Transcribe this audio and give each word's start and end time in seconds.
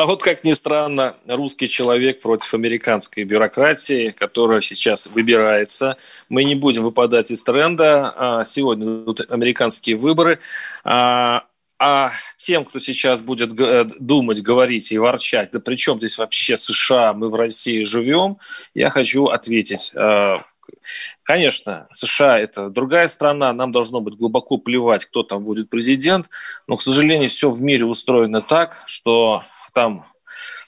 А 0.00 0.06
вот, 0.06 0.22
как 0.22 0.44
ни 0.44 0.52
странно, 0.52 1.16
русский 1.26 1.68
человек 1.68 2.22
против 2.22 2.54
американской 2.54 3.24
бюрократии, 3.24 4.12
которая 4.12 4.62
сейчас 4.62 5.08
выбирается. 5.08 5.98
Мы 6.30 6.44
не 6.44 6.54
будем 6.54 6.84
выпадать 6.84 7.30
из 7.30 7.44
тренда. 7.44 8.14
А 8.16 8.44
Сегодня 8.44 9.02
идут 9.02 9.20
американские 9.30 9.96
выборы. 9.96 10.38
А 10.84 11.44
а 11.78 12.12
тем, 12.36 12.64
кто 12.64 12.78
сейчас 12.78 13.20
будет 13.20 13.52
г- 13.54 13.84
думать, 13.98 14.40
говорить 14.40 14.90
и 14.90 14.96
ворчать, 14.96 15.50
да 15.50 15.60
при 15.60 15.76
чем 15.76 15.98
здесь 15.98 16.16
вообще 16.16 16.56
США, 16.56 17.12
мы 17.12 17.28
в 17.28 17.34
России 17.34 17.82
живем, 17.84 18.38
я 18.74 18.88
хочу 18.88 19.26
ответить. 19.26 19.92
Э, 19.94 20.38
Конечно, 21.22 21.88
США– 21.92 22.38
это 22.40 22.70
другая 22.70 23.08
страна, 23.08 23.52
нам 23.52 23.70
должно 23.72 24.00
быть 24.00 24.14
глубоко 24.14 24.56
плевать, 24.56 25.04
кто 25.04 25.22
там 25.22 25.44
будет 25.44 25.70
президент, 25.70 26.28
но, 26.66 26.76
к 26.76 26.82
сожалению, 26.82 27.28
все 27.28 27.50
в 27.50 27.60
мире 27.62 27.84
устроено 27.84 28.40
так, 28.40 28.82
что 28.86 29.44
там 29.72 30.04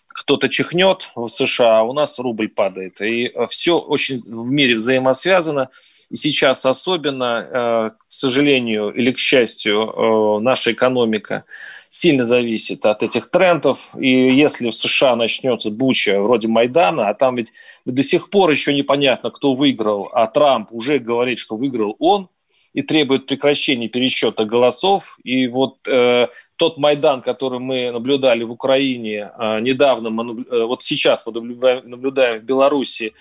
кто-то 0.09 0.49
чихнет 0.49 1.11
в 1.15 1.29
США, 1.29 1.81
а 1.81 1.83
у 1.83 1.93
нас 1.93 2.19
рубль 2.19 2.49
падает. 2.49 3.01
И 3.01 3.33
все 3.49 3.79
очень 3.79 4.21
в 4.21 4.47
мире 4.51 4.77
взаимосвязано. 4.77 5.71
И 6.11 6.17
сейчас 6.17 6.67
особенно, 6.67 7.47
э, 7.51 7.91
к 7.91 8.05
сожалению 8.09 8.91
или 8.91 9.13
к 9.13 9.19
счастью, 9.19 9.83
э, 9.83 10.39
наша 10.41 10.73
экономика 10.73 11.45
сильно 11.89 12.25
зависит 12.25 12.85
от 12.85 13.03
этих 13.03 13.31
трендов. 13.31 13.91
И 13.99 14.35
если 14.35 14.69
в 14.69 14.75
США 14.75 15.17
начнется 15.17 15.71
буча 15.71 16.21
вроде 16.21 16.49
Майдана, 16.49 17.09
а 17.09 17.15
там 17.15 17.35
ведь 17.37 17.53
до 17.87 18.03
сих 18.03 18.29
пор 18.29 18.51
еще 18.51 18.75
непонятно, 18.75 19.31
кто 19.31 19.55
выиграл, 19.55 20.11
а 20.13 20.27
Трамп 20.27 20.69
уже 20.73 20.99
говорит, 20.99 21.39
что 21.39 21.57
выиграл 21.57 21.97
он, 21.99 22.29
и 22.75 22.83
требует 22.83 23.27
прекращения 23.27 23.89
пересчета 23.89 24.45
голосов. 24.45 25.19
И 25.25 25.47
вот 25.47 25.87
э, 25.89 26.29
тот 26.63 26.79
Майдан, 26.79 27.23
который 27.23 27.59
мы 27.59 27.91
наблюдали 27.91 28.45
в 28.45 28.53
Украине 28.53 29.33
э, 29.37 29.59
недавно, 29.59 30.11
мы, 30.11 30.45
э, 30.49 30.63
вот 30.63 30.85
сейчас 30.85 31.27
вот 31.27 31.35
наблюдаем, 31.35 32.39
в 32.39 32.45
Беларуси, 32.45 33.15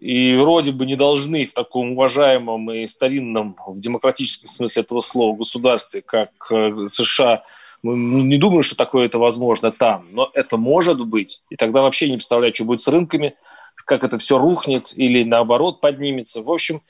и 0.00 0.34
вроде 0.34 0.72
бы 0.72 0.84
не 0.84 0.96
должны 0.96 1.44
в 1.44 1.52
таком 1.52 1.92
уважаемом 1.92 2.72
и 2.72 2.88
старинном, 2.88 3.56
в 3.68 3.78
демократическом 3.78 4.48
смысле 4.48 4.82
этого 4.82 4.98
слова, 4.98 5.36
государстве, 5.36 6.02
как 6.02 6.30
э, 6.50 6.88
США, 6.88 7.44
мы 7.84 7.94
не 8.22 8.36
думаю, 8.36 8.64
что 8.64 8.74
такое 8.74 9.06
это 9.06 9.20
возможно 9.20 9.70
там, 9.70 10.04
но 10.10 10.28
это 10.34 10.56
может 10.56 11.06
быть. 11.06 11.42
И 11.50 11.54
тогда 11.54 11.82
вообще 11.82 12.10
не 12.10 12.16
представляю, 12.16 12.52
что 12.52 12.64
будет 12.64 12.80
с 12.80 12.88
рынками, 12.88 13.34
как 13.76 14.02
это 14.02 14.18
все 14.18 14.38
рухнет 14.38 14.92
или 14.96 15.22
наоборот 15.22 15.80
поднимется. 15.80 16.42
В 16.42 16.50
общем, 16.50 16.82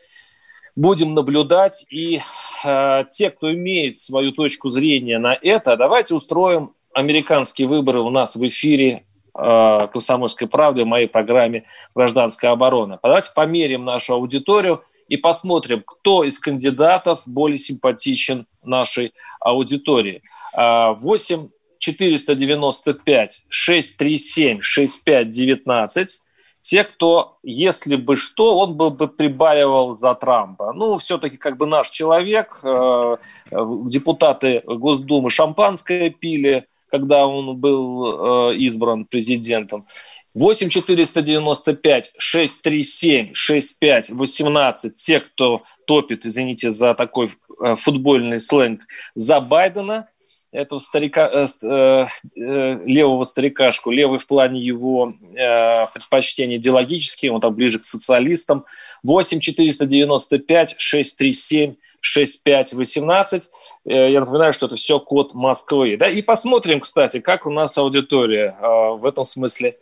будем 0.76 1.12
наблюдать. 1.12 1.86
И 1.90 2.20
э, 2.64 3.04
те, 3.10 3.30
кто 3.30 3.52
имеет 3.52 3.98
свою 3.98 4.32
точку 4.32 4.68
зрения 4.68 5.18
на 5.18 5.36
это, 5.40 5.76
давайте 5.76 6.14
устроим 6.14 6.74
американские 6.94 7.68
выборы 7.68 8.00
у 8.00 8.10
нас 8.10 8.36
в 8.36 8.46
эфире 8.46 9.04
э, 9.34 9.78
«Комсомольской 9.92 10.48
правды» 10.48 10.84
в 10.84 10.86
моей 10.86 11.06
программе 11.06 11.64
«Гражданская 11.94 12.50
оборона». 12.50 12.98
Давайте 13.02 13.30
померим 13.34 13.84
нашу 13.84 14.14
аудиторию 14.14 14.82
и 15.08 15.16
посмотрим, 15.16 15.82
кто 15.84 16.24
из 16.24 16.38
кандидатов 16.38 17.22
более 17.26 17.58
симпатичен 17.58 18.46
нашей 18.62 19.12
аудитории. 19.40 20.22
8 20.54 21.48
495 21.78 23.44
637 23.48 24.60
6519 24.60 26.22
те, 26.62 26.84
кто, 26.84 27.38
если 27.42 27.96
бы 27.96 28.16
что, 28.16 28.58
он 28.58 28.74
бы, 28.74 28.90
бы 28.90 29.08
прибаривал 29.08 29.92
за 29.92 30.14
Трампа. 30.14 30.72
Ну, 30.72 30.96
все-таки 30.98 31.36
как 31.36 31.56
бы 31.58 31.66
наш 31.66 31.90
человек, 31.90 32.60
э, 32.62 33.16
депутаты 33.50 34.62
Госдумы 34.64 35.28
шампанское 35.28 36.10
пили, 36.10 36.64
когда 36.88 37.26
он 37.26 37.56
был 37.56 38.50
э, 38.52 38.56
избран 38.56 39.04
президентом. 39.04 39.86
8 40.34 40.70
495 40.70 42.12
637 42.16 43.34
65 43.34 44.10
18 44.10 44.94
те, 44.94 45.20
кто 45.20 45.62
топит, 45.86 46.24
извините 46.24 46.70
за 46.70 46.94
такой 46.94 47.30
э, 47.60 47.74
футбольный 47.74 48.40
сленг, 48.40 48.82
за 49.14 49.40
Байдена, 49.40 50.08
этого 50.52 50.78
старика, 50.78 51.30
э, 51.32 51.46
э, 51.66 52.78
левого 52.84 53.24
старикашку, 53.24 53.90
левый 53.90 54.18
в 54.18 54.26
плане 54.26 54.60
его 54.60 55.14
э, 55.34 55.86
предпочтений 55.94 56.56
идеологические, 56.56 57.32
он 57.32 57.40
там 57.40 57.54
ближе 57.54 57.78
к 57.78 57.84
социалистам. 57.84 58.66
8 59.02 59.40
495 59.40 60.74
637 60.78 61.74
6518. 62.00 63.50
Я 63.84 64.20
напоминаю, 64.20 64.52
что 64.52 64.66
это 64.66 64.76
все 64.76 65.00
код 65.00 65.34
Москвы. 65.34 65.96
Да? 65.96 66.08
И 66.08 66.20
посмотрим, 66.20 66.80
кстати, 66.80 67.20
как 67.20 67.46
у 67.46 67.50
нас 67.50 67.78
аудитория 67.78 68.56
э, 68.60 68.66
в 68.96 69.06
этом 69.06 69.24
смысле 69.24 69.76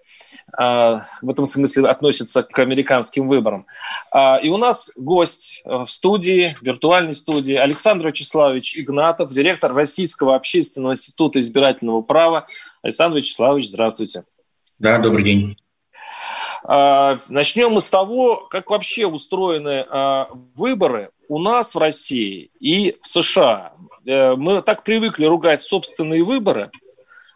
в 0.53 1.31
этом 1.31 1.47
смысле 1.47 1.88
относится 1.88 2.42
к 2.42 2.58
американским 2.58 3.28
выборам. 3.28 3.66
И 4.42 4.48
у 4.48 4.56
нас 4.56 4.92
гость 4.97 5.62
в 5.64 5.86
студии, 5.86 6.50
виртуальной 6.60 7.14
студии, 7.14 7.54
Александр 7.54 8.08
Вячеславович 8.08 8.78
Игнатов, 8.78 9.32
директор 9.32 9.72
Российского 9.72 10.34
общественного 10.34 10.92
института 10.92 11.41
избирательного 11.41 12.03
права. 12.03 12.44
Александр 12.82 13.19
Вячеславович, 13.19 13.69
здравствуйте. 13.69 14.25
Да, 14.78 14.98
добрый 14.98 15.25
день. 15.25 15.56
Начнем 16.62 17.72
мы 17.72 17.80
с 17.80 17.91
того, 17.91 18.47
как 18.50 18.70
вообще 18.70 19.06
устроены 19.06 19.86
выборы 20.54 21.10
у 21.28 21.38
нас 21.38 21.75
в 21.75 21.78
России 21.78 22.50
и 22.60 22.97
в 23.00 23.06
США. 23.06 23.72
Мы 24.04 24.62
так 24.62 24.84
привыкли 24.84 25.25
ругать 25.25 25.62
собственные 25.62 26.25
выборы– 26.25 26.70
а, 26.80 26.90
э, 26.90 26.90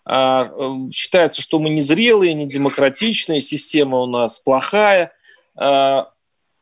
считается, 0.07 1.41
что 1.41 1.59
мы 1.59 1.71
незрелые, 1.71 2.35
недемократичные, 2.35 3.41
система 3.41 3.99
у 3.99 4.07
нас 4.07 4.39
плохая. 4.39 5.13
А, 5.57 6.11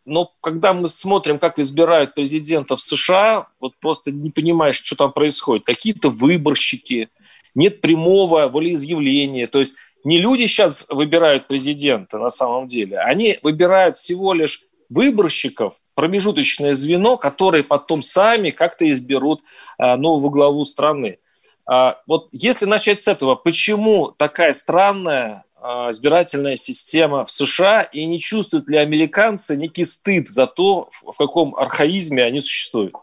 но 0.04 0.30
когда 0.40 0.72
мы 0.72 0.88
смотрим, 0.88 1.38
как 1.38 1.58
избирают 1.58 2.14
президентов 2.14 2.80
США, 2.80 3.48
вот 3.60 3.74
просто 3.80 4.10
не 4.10 4.30
понимаешь, 4.30 4.80
что 4.82 4.96
там 4.96 5.12
происходит. 5.12 5.66
Какие-то 5.66 6.08
выборщики, 6.08 7.08
нет 7.54 7.80
прямого 7.80 8.48
волеизъявления. 8.48 9.46
То 9.46 9.60
есть 9.60 9.74
не 10.04 10.18
люди 10.18 10.46
сейчас 10.46 10.86
выбирают 10.88 11.46
президента 11.46 12.18
на 12.18 12.30
самом 12.30 12.66
деле, 12.66 12.98
они 12.98 13.38
выбирают 13.42 13.96
всего 13.96 14.34
лишь 14.34 14.64
выборщиков, 14.88 15.74
промежуточное 15.94 16.74
звено, 16.74 17.16
которые 17.16 17.64
потом 17.64 18.02
сами 18.02 18.50
как-то 18.50 18.88
изберут 18.90 19.42
а, 19.78 19.96
новую 19.96 20.30
главу 20.30 20.64
страны. 20.64 21.18
А, 21.66 21.98
вот 22.06 22.28
если 22.32 22.66
начать 22.66 23.00
с 23.00 23.08
этого, 23.08 23.34
почему 23.34 24.12
такая 24.16 24.52
странная 24.52 25.44
а, 25.60 25.90
избирательная 25.90 26.56
система 26.56 27.24
в 27.24 27.30
США 27.30 27.82
и 27.82 28.04
не 28.04 28.18
чувствуют 28.18 28.68
ли 28.68 28.76
американцы 28.78 29.56
некий 29.56 29.84
стыд 29.84 30.28
за 30.28 30.46
то, 30.46 30.88
в 31.02 31.16
каком 31.16 31.54
архаизме 31.54 32.24
они 32.24 32.40
существуют, 32.40 32.94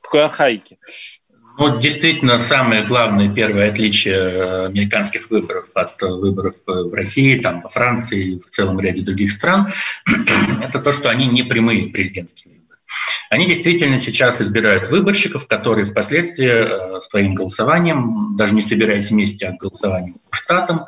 в 0.00 0.04
какой 0.04 0.24
архаике? 0.24 0.78
Ну, 1.58 1.78
действительно, 1.78 2.38
самое 2.38 2.82
главное 2.82 3.32
первое 3.32 3.68
отличие 3.70 4.16
э, 4.16 4.66
американских 4.66 5.30
выборов 5.30 5.68
от 5.74 6.00
выборов 6.00 6.56
в 6.66 6.94
России, 6.94 7.38
там, 7.38 7.60
во 7.60 7.68
Франции 7.68 8.20
и 8.20 8.42
в 8.42 8.48
целом 8.50 8.80
ряде 8.80 9.02
других 9.02 9.30
стран, 9.30 9.68
это 10.62 10.80
то, 10.80 10.92
что 10.92 11.10
они 11.10 11.26
не 11.26 11.42
прямые 11.42 11.88
президентские 11.88 12.61
они 13.32 13.46
действительно 13.46 13.96
сейчас 13.96 14.42
избирают 14.42 14.90
выборщиков, 14.90 15.46
которые 15.46 15.86
впоследствии 15.86 16.50
э, 16.50 17.00
своим 17.00 17.34
голосованием, 17.34 18.36
даже 18.36 18.54
не 18.54 18.60
собираясь 18.60 19.08
вместе, 19.08 19.46
а 19.46 19.56
голосованием 19.56 20.16
по 20.28 20.36
штатам, 20.36 20.84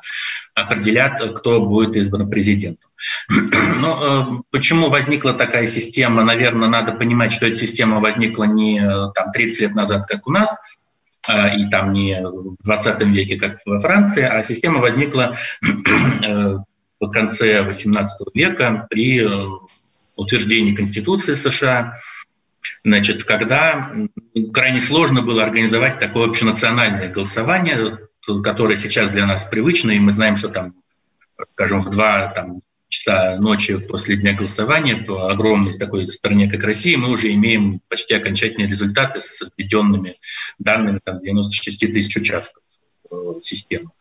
определят, 0.55 1.23
кто 1.39 1.65
будет 1.65 1.97
избран 1.97 2.29
президентом. 2.29 2.91
Но 3.81 4.37
э, 4.39 4.43
почему 4.51 4.91
возникла 4.91 5.33
такая 5.33 5.67
система? 5.67 6.23
Наверное, 6.23 6.69
надо 6.69 6.93
понимать, 6.93 7.33
что 7.33 7.47
эта 7.47 7.55
система 7.55 7.99
возникла 8.01 8.45
не 8.45 8.79
э, 8.79 9.13
там, 9.15 9.33
30 9.33 9.61
лет 9.61 9.75
назад, 9.75 10.05
как 10.05 10.27
у 10.27 10.31
нас, 10.31 10.55
э, 11.27 11.59
и 11.59 11.71
там 11.71 11.95
не 11.95 12.21
в 12.23 12.63
20 12.63 13.01
веке, 13.07 13.37
как 13.37 13.61
во 13.65 13.79
Франции, 13.79 14.23
а 14.23 14.45
система 14.45 14.81
возникла 14.81 15.35
э, 16.23 16.57
в 17.01 17.11
конце 17.11 17.63
18 17.63 18.19
века 18.35 18.87
при 18.91 19.27
утверждении 20.17 20.75
Конституции 20.75 21.35
США 21.35 21.95
Значит, 22.85 23.25
когда 23.25 23.93
крайне 24.53 24.81
сложно 24.81 25.23
было 25.23 25.45
организовать 25.45 25.99
такое 25.99 26.29
общенациональное 26.29 27.11
голосование, 27.11 27.99
которое 28.43 28.77
сейчас 28.77 29.11
для 29.11 29.27
нас 29.27 29.45
привычно, 29.45 29.91
и 29.93 29.99
мы 29.99 30.11
знаем, 30.11 30.37
что 30.37 30.49
там 30.49 30.75
скажем, 31.53 31.83
в 31.83 31.91
два 31.91 32.29
там, 32.29 32.61
часа 32.89 33.37
ночи 33.41 33.79
после 33.79 34.17
дня 34.17 34.35
голосования 34.35 34.97
по 34.97 35.31
огромной 35.31 35.73
такой 35.73 36.09
стране, 36.09 36.49
как 36.49 36.65
Россия, 36.65 36.97
мы 36.97 37.11
уже 37.11 37.33
имеем 37.33 37.81
почти 37.89 38.15
окончательные 38.15 38.69
результаты 38.69 39.21
с 39.21 39.43
введенными 39.57 40.17
данными 40.59 41.01
там, 41.03 41.19
96 41.19 41.93
тысяч 41.93 42.17
участков 42.17 42.63
в 43.11 43.41
систему. 43.41 43.93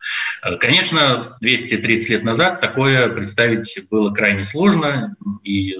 Конечно, 0.60 1.36
230 1.40 2.08
лет 2.10 2.24
назад 2.24 2.60
такое 2.60 3.08
представить 3.08 3.78
было 3.90 4.12
крайне 4.12 4.44
сложно, 4.44 5.16
и 5.42 5.76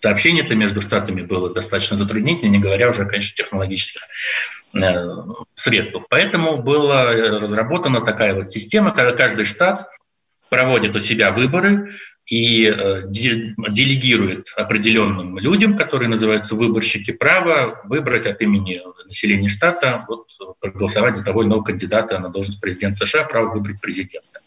сообщение-то 0.00 0.54
между 0.54 0.80
штатами 0.80 1.22
было 1.22 1.52
достаточно 1.52 1.96
затруднительно, 1.96 2.50
не 2.50 2.58
говоря 2.58 2.88
уже, 2.88 3.04
конечно, 3.04 3.34
технологических 3.36 4.02
э, 4.74 5.06
средствах. 5.54 6.04
Поэтому 6.08 6.62
была 6.62 7.12
разработана 7.12 8.00
такая 8.00 8.34
вот 8.34 8.50
система, 8.50 8.92
когда 8.92 9.12
каждый 9.12 9.44
штат 9.44 9.88
проводит 10.48 10.96
у 10.96 11.00
себя 11.00 11.30
выборы 11.30 11.90
и 12.26 12.66
э, 12.66 13.02
делегирует 13.08 14.52
определенным 14.56 15.38
людям, 15.38 15.76
которые 15.76 16.08
называются 16.08 16.54
выборщики, 16.54 17.10
право 17.10 17.80
выбрать 17.84 18.26
от 18.26 18.40
имени 18.40 18.80
населения 19.06 19.48
штата, 19.48 20.06
вот, 20.08 20.28
проголосовать 20.60 21.16
за 21.16 21.24
того 21.24 21.42
или 21.42 21.48
иного 21.48 21.62
кандидата 21.62 22.18
на 22.18 22.30
должность 22.30 22.60
президента 22.60 23.04
США, 23.04 23.24
право 23.24 23.52
выбрать 23.52 23.80
президента. 23.80 24.40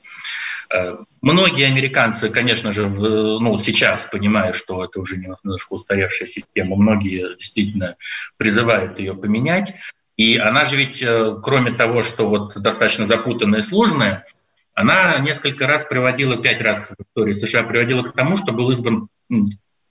Э, 0.73 0.97
многие 1.21 1.67
американцы, 1.67 2.29
конечно 2.29 2.73
же, 2.73 2.87
ну, 2.89 3.57
сейчас 3.59 4.07
понимают, 4.11 4.55
что 4.55 4.83
это 4.83 4.99
уже 4.99 5.17
немножко 5.17 5.73
устаревшая 5.73 6.27
система, 6.27 6.75
многие 6.75 7.35
действительно 7.37 7.95
призывают 8.37 8.99
ее 8.99 9.13
поменять. 9.13 9.73
И 10.17 10.37
она 10.37 10.63
же 10.63 10.75
ведь, 10.75 11.01
э, 11.01 11.37
кроме 11.43 11.71
того, 11.71 12.01
что 12.01 12.27
вот 12.27 12.55
достаточно 12.55 13.05
запутанная 13.05 13.59
и 13.59 13.63
сложная, 13.63 14.25
она 14.73 15.19
несколько 15.19 15.67
раз 15.67 15.85
приводила, 15.85 16.37
пять 16.37 16.59
раз 16.59 16.89
в 16.89 17.01
истории 17.01 17.33
США 17.33 17.63
приводила 17.63 18.01
к 18.01 18.13
тому, 18.13 18.37
что 18.37 18.51
был 18.51 18.71
избран 18.71 19.07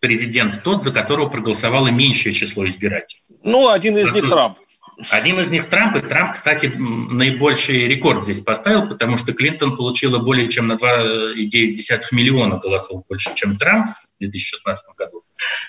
президент 0.01 0.65
тот, 0.65 0.83
за 0.83 0.91
которого 0.91 1.29
проголосовало 1.29 1.89
меньшее 1.89 2.33
число 2.33 2.67
избирателей. 2.67 3.23
Ну, 3.45 3.69
один 3.69 3.97
из 3.97 4.13
них 4.13 4.29
Трамп. 4.29 4.59
Один 5.11 5.41
из 5.41 5.51
них 5.51 5.69
Трамп, 5.69 5.97
и 5.97 6.01
Трамп, 6.01 6.35
кстати, 6.35 6.67
наибольший 6.67 7.89
рекорд 7.89 8.25
здесь 8.25 8.41
поставил, 8.41 8.89
потому 8.89 9.17
что 9.17 9.33
Клинтон 9.33 9.77
получила 9.77 10.19
более 10.19 10.49
чем 10.49 10.67
на 10.67 10.75
2,9 10.75 12.01
миллиона 12.13 12.59
голосов 12.59 13.05
больше, 13.09 13.35
чем 13.35 13.57
Трамп 13.57 13.89
в 13.89 14.21
2016 14.21 14.85
году. 14.97 15.25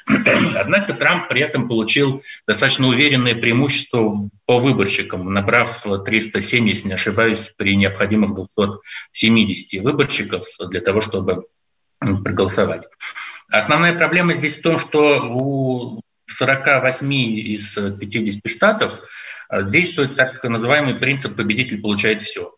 Однако 0.55 0.93
Трамп 0.93 1.29
при 1.29 1.41
этом 1.41 1.67
получил 1.69 2.21
достаточно 2.45 2.87
уверенное 2.87 3.33
преимущество 3.33 4.11
по 4.45 4.59
выборщикам, 4.59 5.33
набрав 5.33 5.85
307, 6.05 6.67
если 6.67 6.87
не 6.89 6.93
ошибаюсь, 6.93 7.53
при 7.55 7.75
необходимых 7.75 8.33
270 8.33 9.81
выборщиков 9.83 10.45
для 10.69 10.81
того, 10.81 10.99
чтобы 10.99 11.45
проголосовать. 11.99 12.83
Основная 13.49 13.97
проблема 13.97 14.33
здесь 14.33 14.57
в 14.57 14.61
том, 14.61 14.79
что 14.79 15.21
у 15.29 16.01
48 16.33 17.13
из 17.13 17.74
50 17.74 18.41
штатов 18.47 19.00
э, 19.50 19.69
действует 19.69 20.15
так 20.15 20.44
называемый 20.44 20.95
принцип 20.95 21.35
«победитель 21.35 21.81
получает 21.81 22.21
все». 22.21 22.51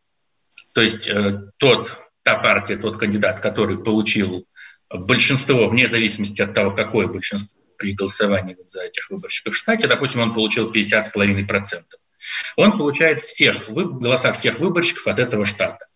То 0.74 0.82
есть 0.82 1.08
э, 1.08 1.50
тот, 1.58 1.98
та 2.24 2.36
партия, 2.36 2.78
тот 2.78 2.98
кандидат, 2.98 3.40
который 3.40 3.78
получил 3.78 4.46
большинство, 4.90 5.68
вне 5.68 5.88
зависимости 5.88 6.42
от 6.42 6.54
того, 6.54 6.72
какое 6.72 7.08
большинство 7.08 7.60
при 7.78 7.94
голосовании 7.94 8.58
за 8.66 8.84
этих 8.84 9.10
выборщиков 9.10 9.54
в 9.54 9.58
штате, 9.58 9.88
допустим, 9.88 10.22
он 10.22 10.34
получил 10.34 10.72
50,5%, 10.72 11.82
он 12.56 12.78
получает 12.78 13.24
всех, 13.24 13.70
голоса 13.70 14.32
всех 14.32 14.60
выборщиков 14.60 15.08
от 15.08 15.20
этого 15.20 15.46
штата. 15.46 15.88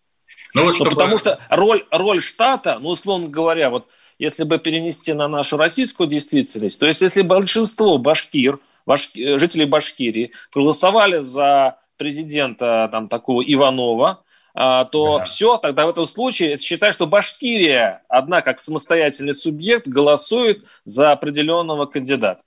Но 0.54 0.62
ну, 0.62 0.66
вот 0.66 0.74
чтобы... 0.74 0.90
ну, 0.90 0.96
потому 0.96 1.18
что 1.18 1.40
роль, 1.48 1.86
роль 1.90 2.20
штата, 2.20 2.78
ну, 2.80 2.90
условно 2.90 3.28
говоря, 3.28 3.70
вот 3.70 3.88
если 4.20 4.44
бы 4.44 4.58
перенести 4.58 5.14
на 5.14 5.28
нашу 5.28 5.56
российскую 5.56 6.06
действительность, 6.06 6.78
то 6.78 6.86
есть 6.86 7.00
если 7.00 7.22
большинство 7.22 7.96
башкир, 7.96 8.58
башки, 8.84 9.38
жителей 9.38 9.64
Башкирии 9.64 10.32
проголосовали 10.52 11.20
за 11.20 11.78
президента 11.96 12.88
там, 12.92 13.08
такого 13.08 13.42
Иванова, 13.42 14.22
а, 14.52 14.84
то 14.84 15.18
да. 15.18 15.24
все, 15.24 15.56
тогда 15.56 15.86
в 15.86 15.90
этом 15.90 16.04
случае 16.04 16.58
считай, 16.58 16.92
что 16.92 17.06
Башкирия, 17.06 18.02
одна 18.08 18.42
как 18.42 18.60
самостоятельный 18.60 19.32
субъект, 19.32 19.88
голосует 19.88 20.64
за 20.84 21.12
определенного 21.12 21.86
кандидата. 21.86 22.42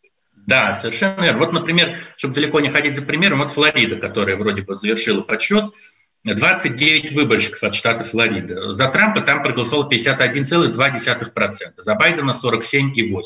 Да, 0.45 0.73
совершенно 0.73 1.21
верно. 1.21 1.39
Вот, 1.39 1.53
например, 1.53 1.97
чтобы 2.17 2.35
далеко 2.35 2.59
не 2.59 2.69
ходить 2.69 2.95
за 2.95 3.01
примером, 3.01 3.39
вот 3.39 3.49
Флорида, 3.49 3.95
которая 3.95 4.35
вроде 4.35 4.61
бы 4.61 4.75
завершила 4.75 5.21
подсчет, 5.21 5.73
29 6.25 7.11
выборщиков 7.11 7.63
от 7.63 7.75
штата 7.75 8.05
Флорида. 8.05 8.71
За 8.73 8.87
Трампа 8.87 9.21
там 9.21 9.43
проголосовало 9.43 9.89
51,2%, 9.89 11.73
за 11.77 11.95
Байдена 11.95 12.31
47,8%. 12.31 13.21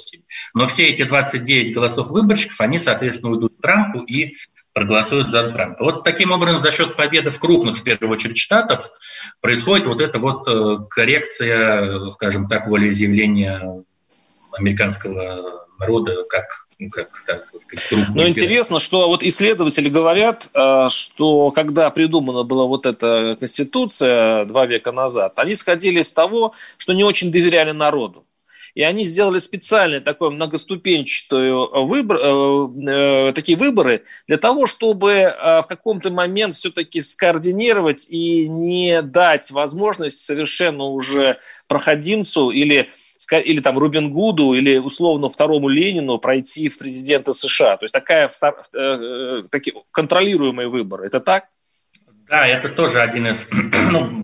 Но 0.55 0.65
все 0.65 0.87
эти 0.87 1.03
29 1.03 1.73
голосов 1.73 2.09
выборщиков, 2.09 2.59
они, 2.59 2.79
соответственно, 2.79 3.33
уйдут 3.33 3.61
Трампу 3.61 3.99
и 3.99 4.35
проголосуют 4.73 5.31
за 5.31 5.51
Трампа. 5.51 5.83
Вот 5.83 6.03
таким 6.03 6.31
образом 6.31 6.61
за 6.61 6.71
счет 6.71 6.95
победы 6.95 7.29
в 7.29 7.39
крупных, 7.39 7.77
в 7.77 7.83
первую 7.83 8.11
очередь, 8.11 8.37
штатов 8.37 8.89
происходит 9.41 9.85
вот 9.85 10.01
эта 10.01 10.17
вот 10.17 10.47
э, 10.47 10.77
коррекция, 10.89 12.09
скажем 12.09 12.47
так, 12.47 12.67
волеизъявления 12.67 13.83
американского 14.53 15.61
народа 15.79 16.25
как 16.29 16.66
ну, 16.79 16.89
как, 16.89 17.09
так 17.25 17.43
сказать, 17.43 18.07
Но 18.13 18.27
интересно, 18.27 18.79
что 18.79 19.07
вот 19.07 19.23
исследователи 19.23 19.89
говорят, 19.89 20.49
э, 20.53 20.87
что 20.89 21.49
когда 21.51 21.89
придумана 21.89 22.43
была 22.43 22.65
вот 22.65 22.85
эта 22.85 23.35
конституция 23.39 24.45
два 24.45 24.65
века 24.67 24.91
назад, 24.91 25.39
они 25.39 25.55
сходили 25.55 26.01
с 26.01 26.13
того, 26.13 26.53
что 26.77 26.93
не 26.93 27.03
очень 27.03 27.31
доверяли 27.31 27.71
народу. 27.71 28.27
И 28.77 28.83
они 28.83 29.05
сделали 29.05 29.39
специальный 29.39 30.01
такой 30.01 30.29
многоступенчатую 30.29 31.87
выбор, 31.87 32.19
э, 32.21 33.29
э, 33.29 33.31
такие 33.33 33.57
выборы 33.57 34.03
для 34.27 34.37
того, 34.37 34.67
чтобы 34.67 35.13
э, 35.13 35.61
в 35.63 35.65
каком-то 35.67 36.11
момент 36.11 36.53
все-таки 36.53 37.01
скоординировать 37.01 38.07
и 38.07 38.47
не 38.47 39.01
дать 39.01 39.49
возможность 39.49 40.19
совершенно 40.19 40.83
уже 40.83 41.39
проходимцу 41.67 42.51
или 42.51 42.91
или 43.31 43.59
там 43.61 43.77
Рубин 43.77 44.11
Гуду, 44.11 44.53
или 44.53 44.77
условно 44.77 45.29
второму 45.29 45.69
Ленину 45.69 46.17
пройти 46.19 46.69
в 46.69 46.77
президенты 46.77 47.33
США. 47.33 47.77
То 47.77 47.83
есть 47.83 47.93
такая, 47.93 48.29
э, 48.29 48.77
э, 48.77 49.43
такие 49.49 49.75
контролируемые 49.91 50.67
выборы. 50.67 51.07
Это 51.07 51.19
так? 51.19 51.45
Да, 52.27 52.45
это 52.45 52.69
тоже 52.69 53.01
один 53.01 53.27
из 53.27 53.47
ну, 53.91 54.23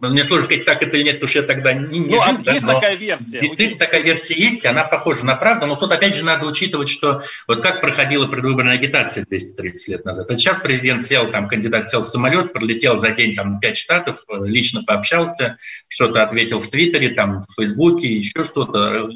мне 0.00 0.24
сложно 0.24 0.44
сказать, 0.44 0.64
так 0.64 0.82
это 0.82 0.96
или 0.96 1.04
нет, 1.04 1.14
потому 1.16 1.28
что 1.28 1.38
я 1.40 1.46
тогда 1.46 1.72
не, 1.72 1.98
не 1.98 2.14
ну, 2.14 2.22
жил. 2.22 2.36
А 2.46 2.52
есть 2.52 2.66
да, 2.66 2.74
такая 2.74 2.94
версия. 2.96 3.40
Действительно, 3.40 3.76
Окей. 3.76 3.86
такая 3.86 4.02
версия 4.02 4.34
есть, 4.34 4.64
она 4.64 4.84
похожа 4.84 5.26
на 5.26 5.36
правду, 5.36 5.66
но 5.66 5.76
тут 5.76 5.92
опять 5.92 6.14
же 6.14 6.24
надо 6.24 6.46
учитывать, 6.46 6.88
что 6.88 7.20
вот 7.46 7.62
как 7.62 7.80
проходила 7.80 8.26
предвыборная 8.26 8.74
агитация 8.74 9.24
230 9.28 9.88
лет 9.88 10.04
назад. 10.04 10.30
А 10.30 10.36
сейчас 10.36 10.60
президент 10.60 11.02
сел, 11.02 11.30
там 11.30 11.48
кандидат 11.48 11.90
сел 11.90 12.00
в 12.00 12.06
самолет, 12.06 12.52
пролетел 12.52 12.96
за 12.96 13.10
день 13.10 13.34
там 13.34 13.60
пять 13.60 13.76
штатов, 13.76 14.24
лично 14.42 14.82
пообщался, 14.82 15.58
что-то 15.88 16.22
ответил 16.22 16.60
в 16.60 16.68
Твиттере, 16.68 17.10
там 17.10 17.40
в 17.40 17.54
Фейсбуке, 17.56 18.08
еще 18.08 18.44
что-то. 18.44 19.08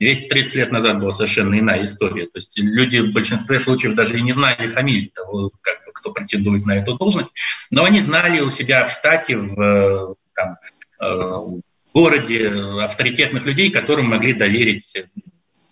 230 0.00 0.54
лет 0.54 0.72
назад 0.72 0.98
была 0.98 1.12
совершенно 1.12 1.58
иная 1.58 1.82
история. 1.84 2.24
То 2.24 2.36
есть 2.36 2.58
люди 2.58 2.98
в 2.98 3.12
большинстве 3.12 3.58
случаев 3.58 3.94
даже 3.94 4.18
и 4.18 4.22
не 4.22 4.32
знали 4.32 4.68
фамилии 4.68 5.10
того, 5.14 5.50
как 5.62 5.84
бы, 5.86 5.92
кто 5.92 6.12
претендует 6.12 6.66
на 6.66 6.76
эту 6.76 6.94
должность, 6.94 7.30
но 7.70 7.84
они 7.84 8.00
знали 8.00 8.40
у 8.40 8.50
себя 8.50 8.86
в 8.86 8.92
штате, 8.92 9.36
в 9.36 10.16
там, 10.36 10.54
э, 11.00 11.06
в 11.06 11.62
городе 11.92 12.48
авторитетных 12.82 13.44
людей, 13.44 13.70
которым 13.70 14.06
могли 14.06 14.34
доверить 14.34 14.94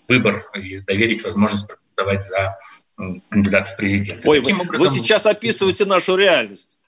выбор 0.09 0.45
и 0.55 0.81
доверить 0.81 1.23
возможность 1.23 1.67
проголосовать 1.95 2.27
за 2.27 2.57
кандидата 3.29 3.71
в 3.71 3.77
президенты. 3.77 4.29
Ой, 4.29 4.41
вы, 4.41 4.53
образом, 4.53 4.77
вы 4.77 4.89
сейчас 4.89 5.27
описываете 5.27 5.85
нашу 5.85 6.17
реальность. 6.17 6.79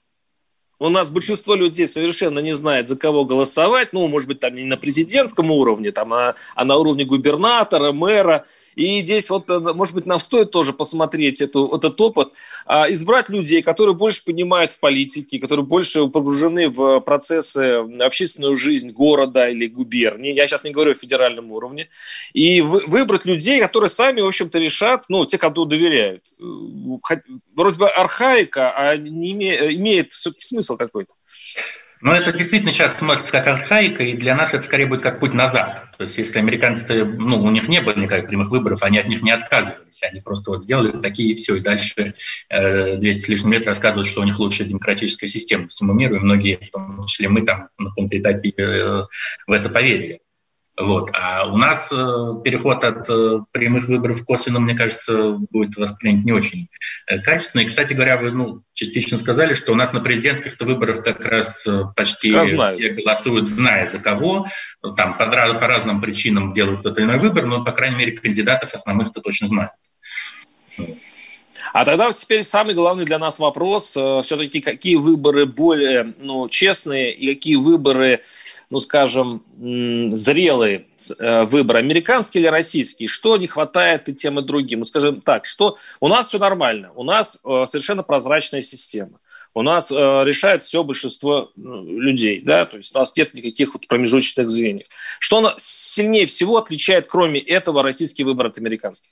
У 0.79 0.89
нас 0.89 1.09
большинство 1.09 1.55
людей 1.55 1.87
совершенно 1.87 2.37
не 2.37 2.53
знает, 2.53 2.87
за 2.87 2.95
кого 2.95 3.25
голосовать. 3.25 3.93
Ну, 3.93 4.07
может 4.07 4.27
быть, 4.27 4.39
там 4.39 4.53
не 4.53 4.63
на 4.63 4.77
президентском 4.77 5.49
уровне, 5.49 5.91
там, 5.91 6.13
а, 6.13 6.35
а 6.53 6.65
на 6.65 6.77
уровне 6.77 7.03
губернатора, 7.03 7.91
мэра. 7.91 8.45
И 8.75 8.99
здесь 8.99 9.31
вот, 9.31 9.49
э, 9.49 9.59
может 9.59 9.95
быть, 9.95 10.05
нам 10.05 10.19
стоит 10.19 10.51
тоже 10.51 10.73
посмотреть 10.73 11.41
эту, 11.41 11.75
этот 11.75 11.99
опыт, 11.99 12.29
избрать 12.67 13.29
людей, 13.29 13.61
которые 13.61 13.95
больше 13.95 14.23
понимают 14.25 14.71
в 14.71 14.79
политике, 14.79 15.39
которые 15.39 15.65
больше 15.65 16.07
погружены 16.07 16.69
в 16.69 16.99
процессы 16.99 17.85
общественную 17.99 18.55
жизнь 18.55 18.91
города 18.91 19.47
или 19.47 19.67
губернии. 19.67 20.33
Я 20.33 20.47
сейчас 20.47 20.63
не 20.63 20.71
говорю 20.71 20.91
о 20.91 20.95
федеральном 20.95 21.51
уровне. 21.51 21.89
И 22.33 22.61
выбрать 22.61 23.25
людей, 23.25 23.59
которые 23.59 23.89
сами, 23.89 24.21
в 24.21 24.27
общем-то, 24.27 24.59
решат, 24.59 25.05
ну, 25.09 25.25
те, 25.25 25.37
кому 25.37 25.65
доверяют. 25.65 26.25
Вроде 27.55 27.77
бы 27.77 27.87
архаика, 27.87 28.71
а 28.75 28.97
не 28.97 29.31
имеет, 29.31 29.71
имеет 29.73 30.13
все-таки 30.13 30.45
смысл 30.45 30.77
какой-то. 30.77 31.13
Но 32.01 32.13
это 32.13 32.31
действительно 32.31 32.71
сейчас 32.71 32.97
смотрится 32.97 33.31
как 33.31 33.47
архаика, 33.47 34.03
и 34.03 34.15
для 34.15 34.35
нас 34.35 34.53
это 34.53 34.63
скорее 34.63 34.85
будет 34.85 35.01
как 35.01 35.19
путь 35.19 35.33
назад. 35.33 35.83
То 35.97 36.03
есть 36.03 36.17
если 36.17 36.37
американцы, 36.39 37.05
ну, 37.05 37.41
у 37.41 37.49
них 37.49 37.67
не 37.67 37.81
было 37.81 37.95
никаких 37.95 38.27
прямых 38.27 38.49
выборов, 38.49 38.83
они 38.83 38.99
от 38.99 39.07
них 39.07 39.23
не 39.23 39.31
отказывались. 39.31 40.03
Они 40.03 40.21
просто 40.21 40.51
вот 40.51 40.63
сделали 40.63 40.91
такие 41.01 41.33
и 41.33 41.35
все, 41.35 41.55
и 41.55 41.59
дальше 41.59 42.13
э, 42.49 42.97
200 42.97 43.21
с 43.21 43.27
лишним 43.29 43.53
лет 43.53 43.65
рассказывают, 43.65 44.07
что 44.07 44.21
у 44.21 44.25
них 44.25 44.37
лучшая 44.39 44.67
демократическая 44.67 45.27
система 45.27 45.67
всему 45.67 45.93
миру, 45.93 46.15
и 46.15 46.19
многие, 46.19 46.57
в 46.57 46.69
том 46.69 47.05
числе 47.07 47.29
мы 47.29 47.41
там 47.41 47.69
на 47.77 47.89
каком-то 47.89 48.17
этапе 48.17 48.53
э, 48.57 49.03
в 49.47 49.51
это 49.51 49.69
поверили. 49.69 50.21
Вот. 50.79 51.09
А 51.13 51.47
у 51.47 51.57
нас 51.57 51.91
э, 51.91 51.95
переход 52.43 52.83
от 52.83 53.09
э, 53.09 53.39
прямых 53.51 53.87
выборов 53.87 54.21
к 54.21 54.25
косвенным, 54.25 54.63
мне 54.63 54.75
кажется, 54.75 55.31
будет 55.49 55.75
воспринят 55.75 56.23
не 56.23 56.31
очень 56.31 56.67
э, 57.07 57.19
качественно. 57.19 57.61
И, 57.61 57.65
кстати 57.65 57.93
говоря, 57.93 58.17
вы 58.17 58.29
ну, 58.29 58.61
частично 58.73 59.17
сказали, 59.17 59.55
что 59.55 59.71
у 59.71 59.75
нас 59.75 59.91
на 59.91 60.01
президентских 60.01 60.55
выборах 60.59 61.03
как 61.03 61.25
раз 61.25 61.65
почти 61.95 62.31
как 62.31 62.45
все 62.45 62.91
голосуют, 62.91 63.47
зная 63.47 63.87
за 63.87 63.97
кого. 63.97 64.45
Там 64.95 65.17
по, 65.17 65.25
по 65.25 65.67
разным 65.67 65.99
причинам 65.99 66.53
делают 66.53 66.83
тот 66.83 66.95
или 66.99 67.05
иной 67.05 67.17
выбор, 67.17 67.47
но, 67.47 67.63
по 67.63 67.71
крайней 67.71 67.97
мере, 67.97 68.11
кандидатов 68.11 68.75
основных-то 68.75 69.19
точно 69.21 69.47
знают. 69.47 69.71
А 71.73 71.85
тогда 71.85 72.11
теперь 72.11 72.43
самый 72.43 72.73
главный 72.73 73.05
для 73.05 73.19
нас 73.19 73.39
вопрос, 73.39 73.95
э, 73.95 74.21
все-таки 74.23 74.59
какие 74.59 74.95
выборы 74.95 75.45
более 75.45 76.13
ну, 76.19 76.49
честные 76.49 77.13
и 77.13 77.33
какие 77.33 77.55
выборы, 77.55 78.21
ну 78.69 78.79
скажем, 78.79 79.43
зрелые 79.57 80.85
э, 81.19 81.43
выборы, 81.43 81.79
американские 81.79 82.41
или 82.41 82.49
российские, 82.49 83.07
что 83.07 83.37
не 83.37 83.47
хватает 83.47 84.09
и 84.09 84.13
тем 84.13 84.39
и 84.39 84.43
другим. 84.43 84.79
Ну 84.79 84.85
скажем 84.85 85.21
так, 85.21 85.45
что 85.45 85.77
у 85.99 86.07
нас 86.07 86.27
все 86.27 86.39
нормально, 86.39 86.91
у 86.95 87.03
нас 87.03 87.39
э, 87.43 87.63
совершенно 87.65 88.03
прозрачная 88.03 88.61
система 88.61 89.19
у 89.57 89.63
нас 89.63 89.91
э, 89.91 89.95
решает 89.95 90.61
все 90.61 90.83
большинство 90.83 91.51
людей, 91.55 92.41
да, 92.41 92.65
то 92.65 92.77
есть 92.77 92.95
у 92.95 92.99
нас 92.99 93.15
нет 93.17 93.33
никаких 93.33 93.73
вот 93.73 93.87
промежуточных 93.87 94.51
звеньев. 94.51 94.85
Что 95.19 95.55
сильнее 95.57 96.27
всего 96.27 96.57
отличает, 96.57 97.07
кроме 97.07 97.39
этого, 97.39 97.81
российский 97.81 98.23
выбор 98.23 98.47
от 98.47 98.59
американских? 98.59 99.09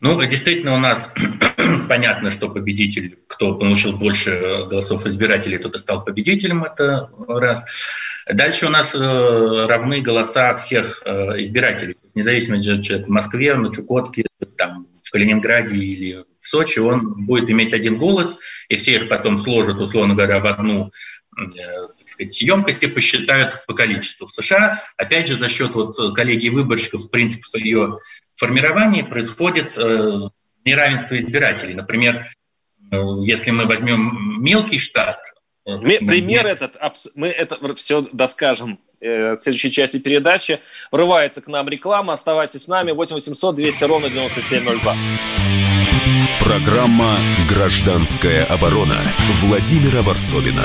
Ну, 0.00 0.22
действительно, 0.24 0.74
у 0.74 0.78
нас 0.78 1.10
понятно, 1.88 2.30
что 2.30 2.48
победитель, 2.48 3.18
кто 3.26 3.54
получил 3.54 3.96
больше 3.96 4.66
голосов 4.70 5.06
избирателей, 5.06 5.58
тот 5.58 5.74
и 5.74 5.78
стал 5.78 6.04
победителем, 6.04 6.62
это 6.62 7.10
раз. 7.26 7.64
Дальше 8.32 8.66
у 8.66 8.70
нас 8.70 8.94
э, 8.94 8.98
равны 8.98 10.00
голоса 10.00 10.54
всех 10.54 11.02
э, 11.04 11.40
избирателей, 11.40 11.96
независимо, 12.14 12.62
человек 12.62 13.08
в 13.08 13.10
Москве, 13.10 13.54
на 13.54 13.74
Чукотке, 13.74 14.26
там, 14.56 14.86
в 15.02 15.10
Калининграде 15.10 15.74
или 15.74 16.24
в 16.36 16.46
Сочи, 16.46 16.78
он 16.78 17.24
будет 17.26 17.50
иметь 17.50 17.72
один 17.72 17.98
голос, 17.98 18.36
и 18.68 18.76
все 18.76 18.96
их 18.96 19.08
потом 19.08 19.42
сложат, 19.42 19.78
условно 19.78 20.14
говоря, 20.14 20.38
в 20.38 20.46
одну 20.46 20.92
э, 21.36 21.44
так 21.98 22.06
сказать, 22.06 22.40
емкости 22.40 22.86
посчитают 22.86 23.64
по 23.66 23.74
количеству. 23.74 24.26
В 24.26 24.30
США, 24.30 24.80
опять 24.96 25.26
же, 25.26 25.34
за 25.34 25.48
счет 25.48 25.74
вот 25.74 26.14
коллегии 26.14 26.50
выборщиков, 26.50 27.02
в 27.02 27.10
принципе, 27.10 27.46
ее 27.58 27.98
формировании 28.38 29.02
происходит 29.02 29.76
э, 29.76 30.28
неравенство 30.64 31.16
избирателей. 31.16 31.74
Например, 31.74 32.26
э, 32.90 32.96
если 33.24 33.50
мы 33.50 33.66
возьмем 33.66 34.40
мелкий 34.40 34.78
штат... 34.78 35.18
Э, 35.66 35.78
пример 35.78 36.44
мы... 36.44 36.50
этот, 36.50 36.76
мы 37.14 37.28
это 37.28 37.74
все 37.74 38.06
доскажем 38.12 38.78
в 39.00 39.36
следующей 39.36 39.70
части 39.70 39.98
передачи. 39.98 40.58
Врывается 40.90 41.40
к 41.40 41.46
нам 41.46 41.68
реклама. 41.68 42.14
Оставайтесь 42.14 42.62
с 42.62 42.68
нами. 42.68 42.90
8 42.90 43.14
800 43.14 43.54
200 43.54 43.84
ровно 43.84 44.10
9702. 44.10 44.96
Программа 46.40 47.14
«Гражданская 47.48 48.44
оборона» 48.46 48.98
Владимира 49.42 50.02
Варсовина. 50.02 50.64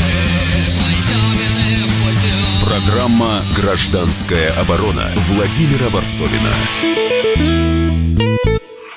Программа 2.71 3.41
«Гражданская 3.53 4.53
оборона» 4.53 5.11
Владимира 5.27 5.89
Варсовина. 5.89 6.55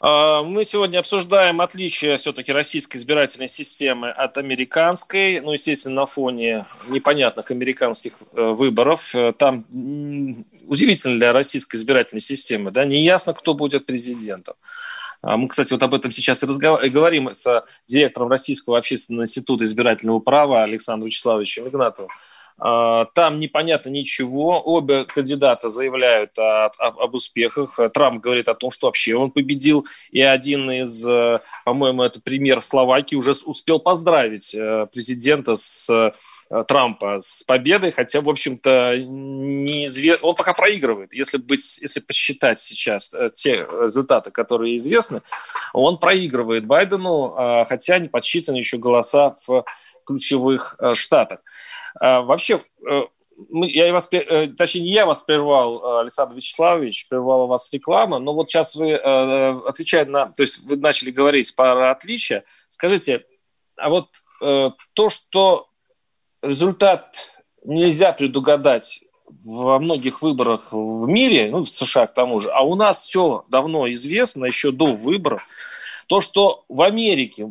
А, 0.00 0.44
мы 0.44 0.64
сегодня 0.64 1.00
обсуждаем 1.00 1.60
отличие 1.60 2.16
все-таки 2.16 2.52
российской 2.52 2.98
избирательной 2.98 3.48
системы 3.48 4.10
от 4.10 4.38
американской. 4.38 5.40
Ну, 5.40 5.50
естественно, 5.50 6.02
на 6.02 6.06
фоне 6.06 6.66
непонятных 6.86 7.50
американских 7.50 8.12
э, 8.34 8.40
выборов. 8.40 9.12
Э, 9.12 9.32
там 9.36 9.64
удивительно 10.68 11.16
для 11.16 11.32
российской 11.32 11.74
избирательной 11.74 12.20
системы. 12.20 12.70
Да? 12.70 12.84
Неясно, 12.84 13.32
кто 13.32 13.54
будет 13.54 13.86
президентом. 13.86 14.54
А 15.20 15.36
мы, 15.36 15.48
кстати, 15.48 15.72
вот 15.72 15.82
об 15.82 15.94
этом 15.94 16.12
сейчас 16.12 16.44
и, 16.44 16.46
разгов... 16.46 16.84
и 16.84 16.90
говорим 16.90 17.34
с 17.34 17.64
директором 17.88 18.28
Российского 18.28 18.78
общественного 18.78 19.24
института 19.24 19.64
избирательного 19.64 20.20
права 20.20 20.62
Александром 20.62 21.08
Вячеславовичем 21.08 21.66
Игнатовым. 21.66 22.10
А, 22.58 23.06
там 23.14 23.40
непонятно 23.40 23.90
ничего. 23.90 24.62
Обе 24.64 25.04
кандидата 25.04 25.68
заявляют 25.68 26.38
о, 26.38 26.66
о, 26.66 27.04
об 27.04 27.14
успехах. 27.14 27.78
Трамп 27.92 28.22
говорит 28.22 28.48
о 28.48 28.54
том, 28.54 28.70
что 28.70 28.86
вообще 28.86 29.16
он 29.16 29.30
победил. 29.30 29.86
И 30.10 30.20
один 30.20 30.70
из, 30.70 31.06
э, 31.06 31.40
по-моему, 31.64 32.02
это 32.02 32.20
пример 32.20 32.62
Словакии, 32.62 33.16
уже 33.16 33.32
успел 33.44 33.80
поздравить 33.80 34.54
э, 34.54 34.86
президента 34.92 35.56
с 35.56 35.90
э, 35.90 36.12
Трампа 36.68 37.18
с 37.18 37.42
победой, 37.42 37.90
хотя, 37.90 38.20
в 38.20 38.28
общем-то, 38.28 38.98
неизвестно. 38.98 40.28
Он 40.28 40.34
пока 40.34 40.52
проигрывает. 40.52 41.12
Если, 41.12 41.38
быть, 41.38 41.78
если 41.80 42.00
посчитать 42.00 42.60
сейчас 42.60 43.12
те 43.34 43.66
результаты, 43.82 44.30
которые 44.30 44.76
известны, 44.76 45.22
он 45.72 45.98
проигрывает 45.98 46.66
Байдену, 46.66 47.34
а, 47.36 47.64
хотя 47.64 47.98
не 47.98 48.08
подсчитаны 48.08 48.56
еще 48.56 48.76
голоса 48.76 49.34
в 49.46 49.64
ключевых 50.04 50.76
штатах. 50.92 51.40
А, 52.00 52.22
вообще, 52.22 52.60
э, 52.88 53.02
я 53.52 53.92
вас, 53.92 54.08
э, 54.12 54.48
точнее, 54.48 54.82
не 54.82 54.90
я 54.90 55.06
вас 55.06 55.22
прервал, 55.22 55.98
Александр 55.98 56.34
Вячеславович, 56.34 57.08
прервала 57.08 57.46
вас 57.46 57.72
реклама, 57.72 58.18
но 58.18 58.32
вот 58.32 58.50
сейчас 58.50 58.76
вы, 58.76 58.90
э, 58.90 59.60
отвечая 59.66 60.06
на, 60.06 60.26
то 60.26 60.42
есть 60.42 60.64
вы 60.64 60.76
начали 60.76 61.10
говорить 61.10 61.54
про 61.54 61.90
отличия, 61.90 62.44
скажите, 62.68 63.24
а 63.76 63.88
вот 63.88 64.08
то, 64.40 65.10
что 65.10 65.66
результат 66.42 67.28
нельзя 67.64 68.12
предугадать 68.12 69.02
во 69.42 69.78
многих 69.80 70.22
выборах 70.22 70.68
в 70.70 71.08
мире, 71.08 71.50
ну, 71.50 71.60
в 71.60 71.68
США 71.68 72.06
к 72.06 72.14
тому 72.14 72.40
же, 72.40 72.50
а 72.50 72.62
у 72.62 72.76
нас 72.76 73.04
все 73.04 73.44
давно 73.48 73.90
известно, 73.90 74.44
еще 74.44 74.70
до 74.70 74.94
выборов, 74.94 75.46
то, 76.06 76.20
что 76.20 76.64
в 76.68 76.82
Америке 76.82 77.48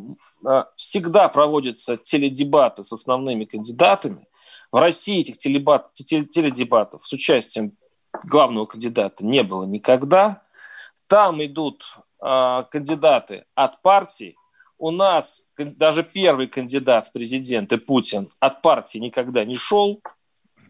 всегда 0.76 1.28
проводятся 1.28 1.96
теледебаты 1.96 2.82
с 2.82 2.92
основными 2.92 3.44
кандидатами, 3.44 4.26
в 4.74 4.76
России 4.76 5.20
этих 5.20 5.38
теледебатов 5.38 7.06
с 7.06 7.12
участием 7.12 7.76
главного 8.24 8.66
кандидата 8.66 9.24
не 9.24 9.44
было 9.44 9.62
никогда. 9.62 10.42
Там 11.06 11.40
идут 11.44 11.84
э, 12.20 12.64
кандидаты 12.72 13.44
от 13.54 13.80
партий. 13.82 14.36
У 14.76 14.90
нас 14.90 15.44
даже 15.56 16.02
первый 16.02 16.48
кандидат 16.48 17.06
в 17.06 17.12
президенты 17.12 17.78
Путин 17.78 18.28
от 18.40 18.62
партии 18.62 18.98
никогда 18.98 19.44
не 19.44 19.54
шел. 19.54 20.02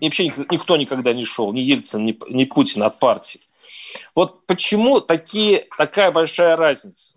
И 0.00 0.04
вообще 0.04 0.26
никто 0.50 0.76
никогда 0.76 1.14
не 1.14 1.24
шел, 1.24 1.50
ни 1.54 1.60
Ельцин, 1.60 2.04
ни, 2.04 2.18
ни 2.28 2.44
Путин 2.44 2.82
от 2.82 2.98
партии. 2.98 3.40
Вот 4.14 4.44
почему 4.44 5.00
такие, 5.00 5.66
такая 5.78 6.12
большая 6.12 6.56
разница? 6.56 7.16